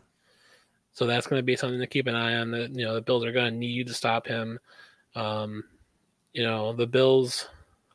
So 0.94 1.06
that's 1.06 1.28
going 1.28 1.40
to 1.40 1.46
be 1.46 1.56
something 1.56 1.80
to 1.80 1.88
keep 1.88 2.08
an 2.08 2.16
eye 2.16 2.36
on. 2.36 2.52
That 2.52 2.76
you 2.76 2.86
know 2.86 2.94
the 2.94 3.02
Bills 3.02 3.26
are 3.26 3.32
going 3.32 3.52
to 3.54 3.58
need 3.58 3.88
to 3.88 3.94
stop 3.94 4.28
him. 4.28 4.60
Um, 5.16 5.64
you 6.34 6.44
know 6.44 6.74
the 6.74 6.88
Bills 6.88 7.48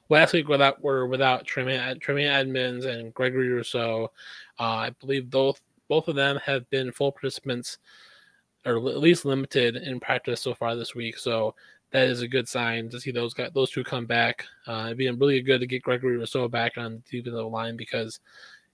last 0.08 0.32
week 0.32 0.48
without 0.48 0.82
were 0.82 1.06
without 1.06 1.46
Tremaine, 1.46 1.98
Tremaine 2.00 2.28
Edmunds 2.28 2.84
and 2.84 3.14
Gregory 3.14 3.48
Rousseau. 3.48 4.10
Uh, 4.58 4.62
I 4.62 4.90
believe 5.00 5.30
both 5.30 5.60
both 5.88 6.08
of 6.08 6.16
them 6.16 6.38
have 6.44 6.68
been 6.70 6.92
full 6.92 7.12
participants, 7.12 7.78
or 8.64 8.76
at 8.76 8.98
least 8.98 9.24
limited 9.24 9.76
in 9.76 10.00
practice 10.00 10.40
so 10.40 10.54
far 10.54 10.74
this 10.74 10.94
week. 10.94 11.18
So 11.18 11.54
that 11.92 12.08
is 12.08 12.22
a 12.22 12.28
good 12.28 12.48
sign 12.48 12.88
to 12.88 13.00
see 13.00 13.10
those 13.10 13.34
guys, 13.34 13.50
those 13.54 13.70
two 13.70 13.84
come 13.84 14.06
back. 14.06 14.44
Uh, 14.66 14.84
it'd 14.86 14.98
be 14.98 15.10
really 15.10 15.40
good 15.42 15.60
to 15.60 15.66
get 15.66 15.82
Gregory 15.82 16.16
Rousseau 16.16 16.48
back 16.48 16.78
on 16.78 17.02
the 17.10 17.20
defensive 17.20 17.52
line 17.52 17.76
because 17.76 18.20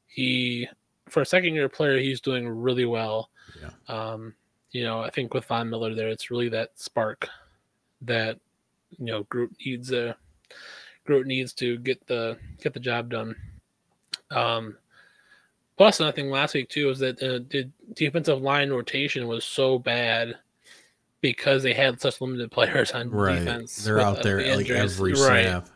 he, 0.06 0.68
for 1.08 1.20
a 1.22 1.26
second 1.26 1.54
year 1.54 1.68
player, 1.68 1.98
he's 1.98 2.20
doing 2.20 2.48
really 2.48 2.84
well. 2.84 3.30
Yeah. 3.60 3.70
Um, 3.94 4.34
you 4.70 4.84
know, 4.84 5.00
I 5.00 5.10
think 5.10 5.34
with 5.34 5.46
Von 5.46 5.70
Miller 5.70 5.94
there, 5.94 6.08
it's 6.08 6.30
really 6.30 6.48
that 6.50 6.78
spark 6.78 7.28
that 8.02 8.38
you 8.98 9.06
know 9.06 9.22
Groot 9.24 9.54
needs 9.64 9.92
a 9.92 10.16
Groot 11.04 11.26
needs 11.26 11.52
to 11.54 11.78
get 11.78 12.06
the 12.06 12.38
get 12.62 12.74
the 12.74 12.80
job 12.80 13.10
done. 13.10 13.34
Um, 14.30 14.76
plus, 15.76 16.00
another 16.00 16.14
thing 16.14 16.30
last 16.30 16.54
week 16.54 16.68
too 16.68 16.86
was 16.86 16.98
that 16.98 17.22
uh, 17.22 17.40
the 17.48 17.68
defensive 17.94 18.42
line 18.42 18.70
rotation 18.70 19.26
was 19.26 19.44
so 19.44 19.78
bad 19.78 20.36
because 21.20 21.62
they 21.62 21.72
had 21.72 22.00
such 22.00 22.20
limited 22.20 22.50
players 22.52 22.92
on 22.92 23.10
right. 23.10 23.38
defense. 23.38 23.84
They're 23.84 24.00
out 24.00 24.18
uh, 24.18 24.22
there 24.22 24.42
the 24.42 24.56
like 24.56 24.70
every 24.70 25.12
Right. 25.12 25.44
snap. 25.44 25.68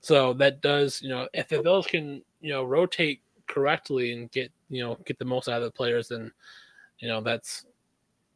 So 0.00 0.34
that 0.34 0.60
does, 0.60 1.00
you 1.00 1.08
know, 1.08 1.28
if 1.32 1.48
the 1.48 1.62
Bills 1.62 1.86
can, 1.86 2.22
you 2.42 2.50
know, 2.50 2.62
rotate 2.64 3.22
correctly 3.46 4.12
and 4.12 4.30
get, 4.30 4.52
you 4.68 4.82
know, 4.82 4.98
get 5.04 5.18
the 5.18 5.24
most 5.24 5.48
out 5.48 5.62
of 5.62 5.64
the 5.64 5.70
players, 5.70 6.10
and 6.10 6.30
you 6.98 7.08
know, 7.08 7.20
that's 7.20 7.64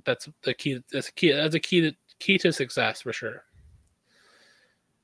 that's 0.05 0.29
the 0.43 0.55
key. 0.55 0.83
That's 0.93 1.09
a 1.09 1.12
key. 1.12 1.33
That's 1.33 1.55
a 1.55 1.61
key 1.61 1.81
to 1.83 1.93
key 2.19 2.38
to 2.38 2.53
success 2.53 3.03
for 3.03 3.12
sure. 3.12 3.45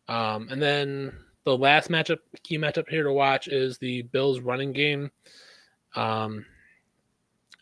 Um, 0.09 0.49
and 0.51 0.61
then 0.61 1.13
the 1.45 1.57
last 1.57 1.91
matchup, 1.91 2.19
key 2.43 2.59
matchup 2.59 2.89
here 2.89 3.05
to 3.05 3.13
watch 3.13 3.49
is 3.49 3.79
the 3.79 4.03
Bills 4.03 4.41
running 4.41 4.73
game. 4.73 5.11
Um, 5.95 6.45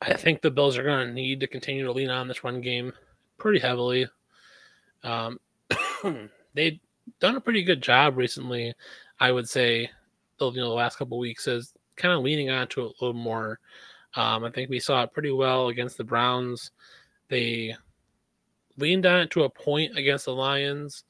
I 0.00 0.14
think 0.14 0.40
the 0.40 0.50
Bills 0.50 0.76
are 0.76 0.82
going 0.82 1.06
to 1.06 1.14
need 1.14 1.40
to 1.40 1.46
continue 1.46 1.84
to 1.84 1.92
lean 1.92 2.10
on 2.10 2.26
this 2.26 2.42
run 2.42 2.60
game 2.60 2.92
pretty 3.38 3.60
heavily. 3.60 4.06
Um, 5.04 5.38
they've 6.54 6.78
done 7.20 7.36
a 7.36 7.40
pretty 7.40 7.62
good 7.62 7.82
job 7.82 8.16
recently, 8.16 8.74
I 9.20 9.32
would 9.32 9.48
say. 9.48 9.90
the 10.38 10.50
you 10.50 10.60
know 10.60 10.68
the 10.68 10.74
last 10.74 10.96
couple 10.96 11.18
weeks 11.18 11.46
is 11.46 11.72
kind 11.96 12.14
of 12.14 12.22
leaning 12.22 12.50
onto 12.50 12.82
it 12.82 12.92
a 13.00 13.04
little 13.04 13.20
more. 13.20 13.58
Um, 14.14 14.44
I 14.44 14.50
think 14.50 14.68
we 14.70 14.80
saw 14.80 15.02
it 15.02 15.12
pretty 15.12 15.30
well 15.30 15.68
against 15.68 15.96
the 15.96 16.04
Browns. 16.04 16.70
They 17.28 17.74
leaned 18.76 19.06
on 19.06 19.20
it 19.20 19.30
to 19.32 19.44
a 19.44 19.50
point 19.50 19.96
against 19.96 20.26
the 20.26 20.34
Lions, 20.34 21.04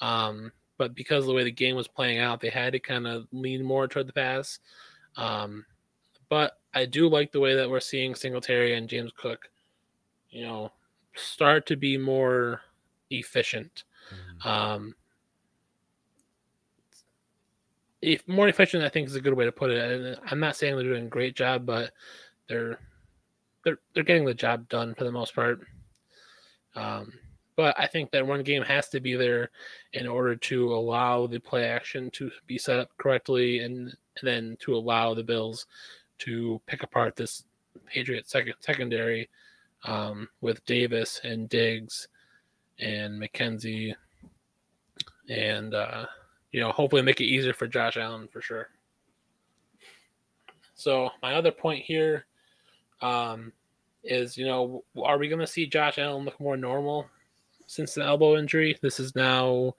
um, 0.00 0.52
but 0.78 0.94
because 0.94 1.24
of 1.24 1.26
the 1.28 1.34
way 1.34 1.44
the 1.44 1.50
game 1.50 1.76
was 1.76 1.88
playing 1.88 2.18
out, 2.18 2.40
they 2.40 2.50
had 2.50 2.72
to 2.72 2.80
kind 2.80 3.06
of 3.06 3.26
lean 3.32 3.62
more 3.62 3.86
toward 3.86 4.06
the 4.06 4.12
pass. 4.12 4.58
Um, 5.16 5.64
but 6.28 6.58
I 6.72 6.86
do 6.86 7.08
like 7.08 7.32
the 7.32 7.40
way 7.40 7.54
that 7.54 7.68
we're 7.68 7.80
seeing 7.80 8.14
Singletary 8.14 8.74
and 8.74 8.88
James 8.88 9.12
Cook, 9.16 9.50
you 10.30 10.44
know, 10.44 10.72
start 11.14 11.66
to 11.66 11.76
be 11.76 11.98
more 11.98 12.62
efficient. 13.10 13.84
Um, 14.44 14.94
if 18.02 18.26
more 18.26 18.48
efficient, 18.48 18.84
I 18.84 18.88
think 18.88 19.08
is 19.08 19.16
a 19.16 19.20
good 19.20 19.34
way 19.34 19.44
to 19.44 19.52
put 19.52 19.70
it. 19.70 19.78
And 19.78 20.18
I'm 20.30 20.40
not 20.40 20.56
saying 20.56 20.74
they're 20.74 20.84
doing 20.84 21.06
a 21.06 21.08
great 21.08 21.36
job, 21.36 21.66
but 21.66 21.92
they're 22.48 22.78
they're 23.64 23.78
they're 23.94 24.04
getting 24.04 24.24
the 24.24 24.34
job 24.34 24.68
done 24.68 24.94
for 24.94 25.04
the 25.04 25.12
most 25.12 25.34
part. 25.34 25.60
Um, 26.74 27.12
but 27.56 27.78
I 27.78 27.86
think 27.86 28.10
that 28.10 28.26
one 28.26 28.42
game 28.42 28.62
has 28.62 28.88
to 28.88 29.00
be 29.00 29.16
there 29.16 29.50
in 29.92 30.06
order 30.06 30.34
to 30.34 30.72
allow 30.72 31.26
the 31.26 31.38
play 31.38 31.66
action 31.66 32.10
to 32.12 32.30
be 32.46 32.56
set 32.56 32.78
up 32.78 32.88
correctly, 32.96 33.58
and, 33.58 33.88
and 33.88 34.22
then 34.22 34.56
to 34.60 34.74
allow 34.74 35.12
the 35.12 35.24
Bills 35.24 35.66
to 36.20 36.60
pick 36.66 36.82
apart 36.82 37.16
this 37.16 37.44
Patriot 37.86 38.30
second 38.30 38.54
secondary 38.60 39.28
um, 39.84 40.28
with 40.40 40.64
Davis 40.64 41.20
and 41.22 41.48
Diggs 41.48 42.08
and 42.78 43.20
McKenzie, 43.20 43.94
and 45.28 45.74
uh, 45.74 46.06
you 46.52 46.60
know 46.60 46.72
hopefully 46.72 47.02
make 47.02 47.20
it 47.20 47.24
easier 47.24 47.54
for 47.54 47.66
Josh 47.66 47.96
Allen 47.96 48.28
for 48.28 48.40
sure. 48.40 48.68
So 50.74 51.10
my 51.22 51.34
other 51.34 51.50
point 51.50 51.84
here 51.84 52.26
um, 53.02 53.52
is 54.02 54.36
you 54.36 54.46
know 54.46 54.84
are 55.02 55.18
we 55.18 55.28
going 55.28 55.40
to 55.40 55.46
see 55.46 55.66
Josh 55.66 55.98
Allen 55.98 56.24
look 56.24 56.40
more 56.40 56.56
normal 56.56 57.06
since 57.66 57.94
the 57.94 58.04
elbow 58.04 58.36
injury? 58.36 58.78
This 58.82 59.00
is 59.00 59.14
now 59.14 59.74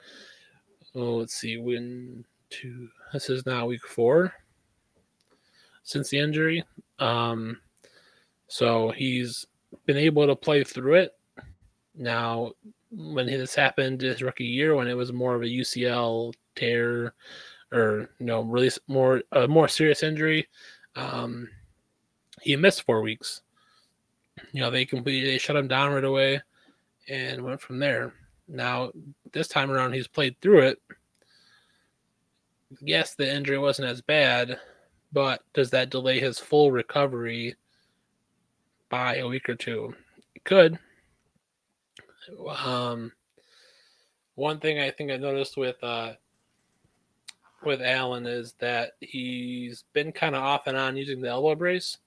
oh 0.96 1.16
let's 1.16 1.36
see 1.36 1.58
when 1.58 2.26
two 2.50 2.90
this 3.14 3.30
is 3.30 3.46
now 3.46 3.66
week 3.66 3.86
four 3.86 4.34
since 5.84 6.10
the 6.10 6.20
injury. 6.20 6.64
Um, 7.00 7.60
so 8.48 8.92
he's 8.92 9.46
been 9.86 9.98
able 9.98 10.28
to 10.28 10.36
play 10.36 10.64
through 10.64 10.96
it. 10.96 11.18
Now, 11.96 12.52
when 12.92 13.26
this 13.26 13.56
happened 13.56 14.02
his 14.02 14.22
rookie 14.22 14.46
year, 14.46 14.76
when 14.76 14.88
it 14.88 14.98
was 14.98 15.12
more 15.12 15.36
of 15.36 15.42
a 15.42 15.46
UCL 15.46 16.34
tear 16.56 17.14
or 17.72 18.10
you 18.20 18.26
know, 18.26 18.42
really 18.42 18.70
more 18.88 19.22
a 19.32 19.48
more 19.48 19.68
serious 19.68 20.04
injury, 20.04 20.48
um, 20.96 21.50
he 22.42 22.56
missed 22.56 22.84
four 22.84 23.02
weeks. 23.02 23.42
You 24.52 24.62
know, 24.62 24.72
they 24.72 24.86
completely 24.86 25.30
they 25.30 25.38
shut 25.38 25.56
him 25.56 25.68
down 25.68 25.94
right 25.94 26.04
away 26.04 26.42
and 27.08 27.44
went 27.44 27.62
from 27.62 27.80
there. 27.80 28.14
Now, 28.48 28.92
this 29.32 29.48
time 29.48 29.72
around, 29.72 29.94
he's 29.94 30.08
played 30.08 30.36
through 30.42 30.60
it. 30.62 30.82
Yes, 32.82 33.16
the 33.16 33.34
injury 33.34 33.58
wasn't 33.58 33.90
as 33.90 34.02
bad, 34.02 34.60
but 35.12 35.42
does 35.54 35.70
that 35.72 35.90
delay 35.90 36.20
his 36.20 36.40
full 36.40 36.72
recovery 36.72 37.56
by 38.90 39.18
a 39.18 39.28
week 39.28 39.48
or 39.50 39.56
two? 39.56 39.94
It 40.36 40.44
could. 40.44 40.80
Um, 42.64 43.12
one 44.36 44.60
thing 44.60 44.80
I 44.80 44.90
think 44.90 45.12
I 45.12 45.18
noticed 45.18 45.58
with 45.58 45.82
uh, 45.84 46.14
with 47.65 47.82
Allen 47.82 48.26
is 48.26 48.54
that 48.60 48.93
he's 49.00 49.84
been 49.93 50.12
kind 50.12 50.36
of 50.36 50.43
off 50.43 50.67
and 50.67 50.78
on 50.78 50.97
using 50.97 51.21
the 51.21 51.30
elbow 51.30 51.56
brace 51.56 51.97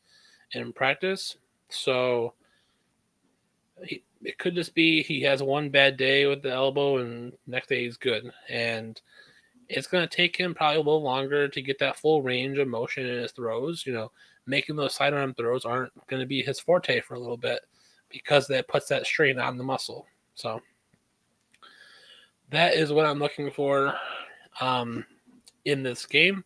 in 0.52 0.72
practice. 0.72 1.36
So 1.68 2.34
he, 3.82 4.02
it 4.22 4.38
could 4.38 4.54
just 4.54 4.74
be 4.74 5.02
he 5.02 5.22
has 5.22 5.42
one 5.42 5.70
bad 5.70 5.96
day 5.96 6.26
with 6.26 6.42
the 6.42 6.52
elbow 6.52 6.98
and 6.98 7.32
next 7.46 7.68
day 7.68 7.84
he's 7.84 7.96
good. 7.96 8.30
And 8.48 9.00
it's 9.68 9.86
going 9.86 10.06
to 10.06 10.16
take 10.16 10.36
him 10.36 10.54
probably 10.54 10.76
a 10.76 10.80
little 10.80 11.02
longer 11.02 11.48
to 11.48 11.62
get 11.62 11.78
that 11.78 11.98
full 11.98 12.22
range 12.22 12.58
of 12.58 12.68
motion 12.68 13.06
in 13.06 13.22
his 13.22 13.32
throws. 13.32 13.84
You 13.86 13.92
know, 13.94 14.12
making 14.46 14.76
those 14.76 14.94
sidearm 14.94 15.34
throws 15.34 15.64
aren't 15.64 15.92
going 16.06 16.20
to 16.20 16.26
be 16.26 16.42
his 16.42 16.60
forte 16.60 17.00
for 17.00 17.14
a 17.14 17.20
little 17.20 17.36
bit 17.36 17.60
because 18.08 18.46
that 18.48 18.68
puts 18.68 18.88
that 18.88 19.06
strain 19.06 19.38
on 19.38 19.56
the 19.56 19.64
muscle. 19.64 20.06
So 20.34 20.60
that 22.50 22.74
is 22.74 22.92
what 22.92 23.06
I'm 23.06 23.18
looking 23.18 23.50
for 23.50 23.94
um, 24.60 25.04
in 25.64 25.82
this 25.82 26.06
game 26.06 26.44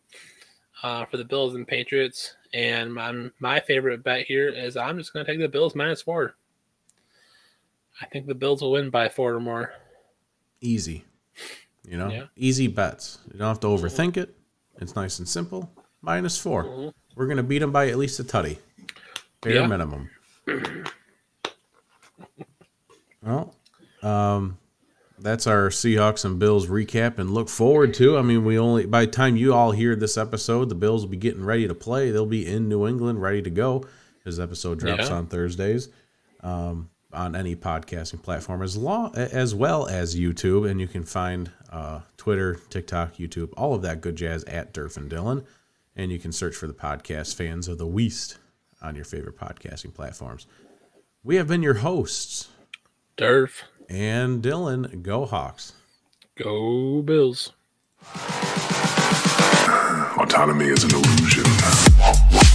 uh, 0.83 1.05
for 1.05 1.17
the 1.17 1.23
Bills 1.25 1.55
and 1.55 1.67
Patriots. 1.67 2.35
And 2.53 2.93
my, 2.93 3.29
my 3.39 3.59
favorite 3.59 4.03
bet 4.03 4.25
here 4.25 4.49
is 4.49 4.75
I'm 4.77 4.97
just 4.97 5.13
going 5.13 5.25
to 5.25 5.31
take 5.31 5.39
the 5.39 5.47
Bills 5.47 5.75
minus 5.75 6.01
four. 6.01 6.35
I 8.01 8.05
think 8.07 8.27
the 8.27 8.35
Bills 8.35 8.61
will 8.61 8.71
win 8.71 8.89
by 8.89 9.09
four 9.09 9.33
or 9.33 9.39
more. 9.39 9.73
Easy. 10.61 11.05
You 11.87 11.97
know, 11.97 12.09
Yeah. 12.09 12.25
easy 12.35 12.67
bets. 12.67 13.19
You 13.31 13.39
don't 13.39 13.47
have 13.47 13.59
to 13.61 13.67
overthink 13.67 14.17
it. 14.17 14.35
It's 14.79 14.95
nice 14.95 15.19
and 15.19 15.27
simple. 15.27 15.71
Minus 16.01 16.37
4 16.37 16.63
Mhm. 16.63 16.93
We're 17.15 17.25
going 17.25 17.37
to 17.37 17.43
beat 17.43 17.59
them 17.59 17.71
by 17.73 17.89
at 17.89 17.97
least 17.97 18.19
a 18.19 18.23
tutty. 18.23 18.57
Bare 19.41 19.53
Yeah. 19.55 19.67
minimum. 19.67 20.09
well, 23.21 23.55
um, 24.01 24.57
that's 25.21 25.47
our 25.47 25.69
Seahawks 25.69 26.23
and 26.25 26.39
Bills 26.39 26.67
recap 26.67 27.17
and 27.19 27.31
look 27.31 27.49
forward 27.49 27.93
to. 27.95 28.17
I 28.17 28.21
mean, 28.21 28.43
we 28.45 28.57
only 28.57 28.85
by 28.85 29.05
the 29.05 29.11
time 29.11 29.35
you 29.35 29.53
all 29.53 29.71
hear 29.71 29.95
this 29.95 30.17
episode, 30.17 30.69
the 30.69 30.75
Bills 30.75 31.03
will 31.03 31.11
be 31.11 31.17
getting 31.17 31.43
ready 31.43 31.67
to 31.67 31.75
play. 31.75 32.11
They'll 32.11 32.25
be 32.25 32.45
in 32.47 32.69
New 32.69 32.87
England, 32.87 33.21
ready 33.21 33.41
to 33.41 33.49
go. 33.49 33.85
This 34.25 34.39
episode 34.39 34.79
drops 34.79 35.09
Yeah. 35.09 35.15
on 35.15 35.27
Thursdays 35.27 35.89
um, 36.41 36.89
on 37.13 37.35
any 37.35 37.55
podcasting 37.55 38.21
platform, 38.21 38.61
as 38.61 38.77
long 38.77 39.15
as 39.15 39.55
well 39.55 39.87
as 39.87 40.15
YouTube, 40.19 40.69
and 40.69 40.79
you 40.79 40.87
can 40.87 41.03
find 41.03 41.51
uh, 41.71 42.01
Twitter, 42.17 42.59
TikTok, 42.69 43.15
YouTube, 43.15 43.49
all 43.57 43.73
of 43.73 43.81
that 43.81 44.01
good 44.01 44.15
jazz 44.15 44.43
at 44.45 44.73
Derf 44.73 44.97
and 44.97 45.09
Dylan, 45.09 45.43
and 45.95 46.11
you 46.11 46.19
can 46.19 46.31
search 46.31 46.55
for 46.55 46.67
the 46.67 46.73
podcast 46.73 47.35
fans 47.35 47.67
of 47.67 47.77
the 47.77 47.87
Weast 47.87 48.37
on 48.81 48.95
your 48.95 49.05
favorite 49.05 49.37
podcasting 49.37 49.93
platforms. 49.93 50.45
We 51.23 51.35
have 51.37 51.47
been 51.47 51.63
your 51.63 51.75
hosts, 51.75 52.49
Derf, 53.17 53.63
and 53.89 54.41
Dylan. 54.43 55.01
Go 55.01 55.25
Hawks. 55.25 55.73
go 56.37 57.01
Bills. 57.01 57.51
Autonomy 60.17 60.65
is 60.65 60.83
an 60.83 60.91
illusion. 60.91 62.48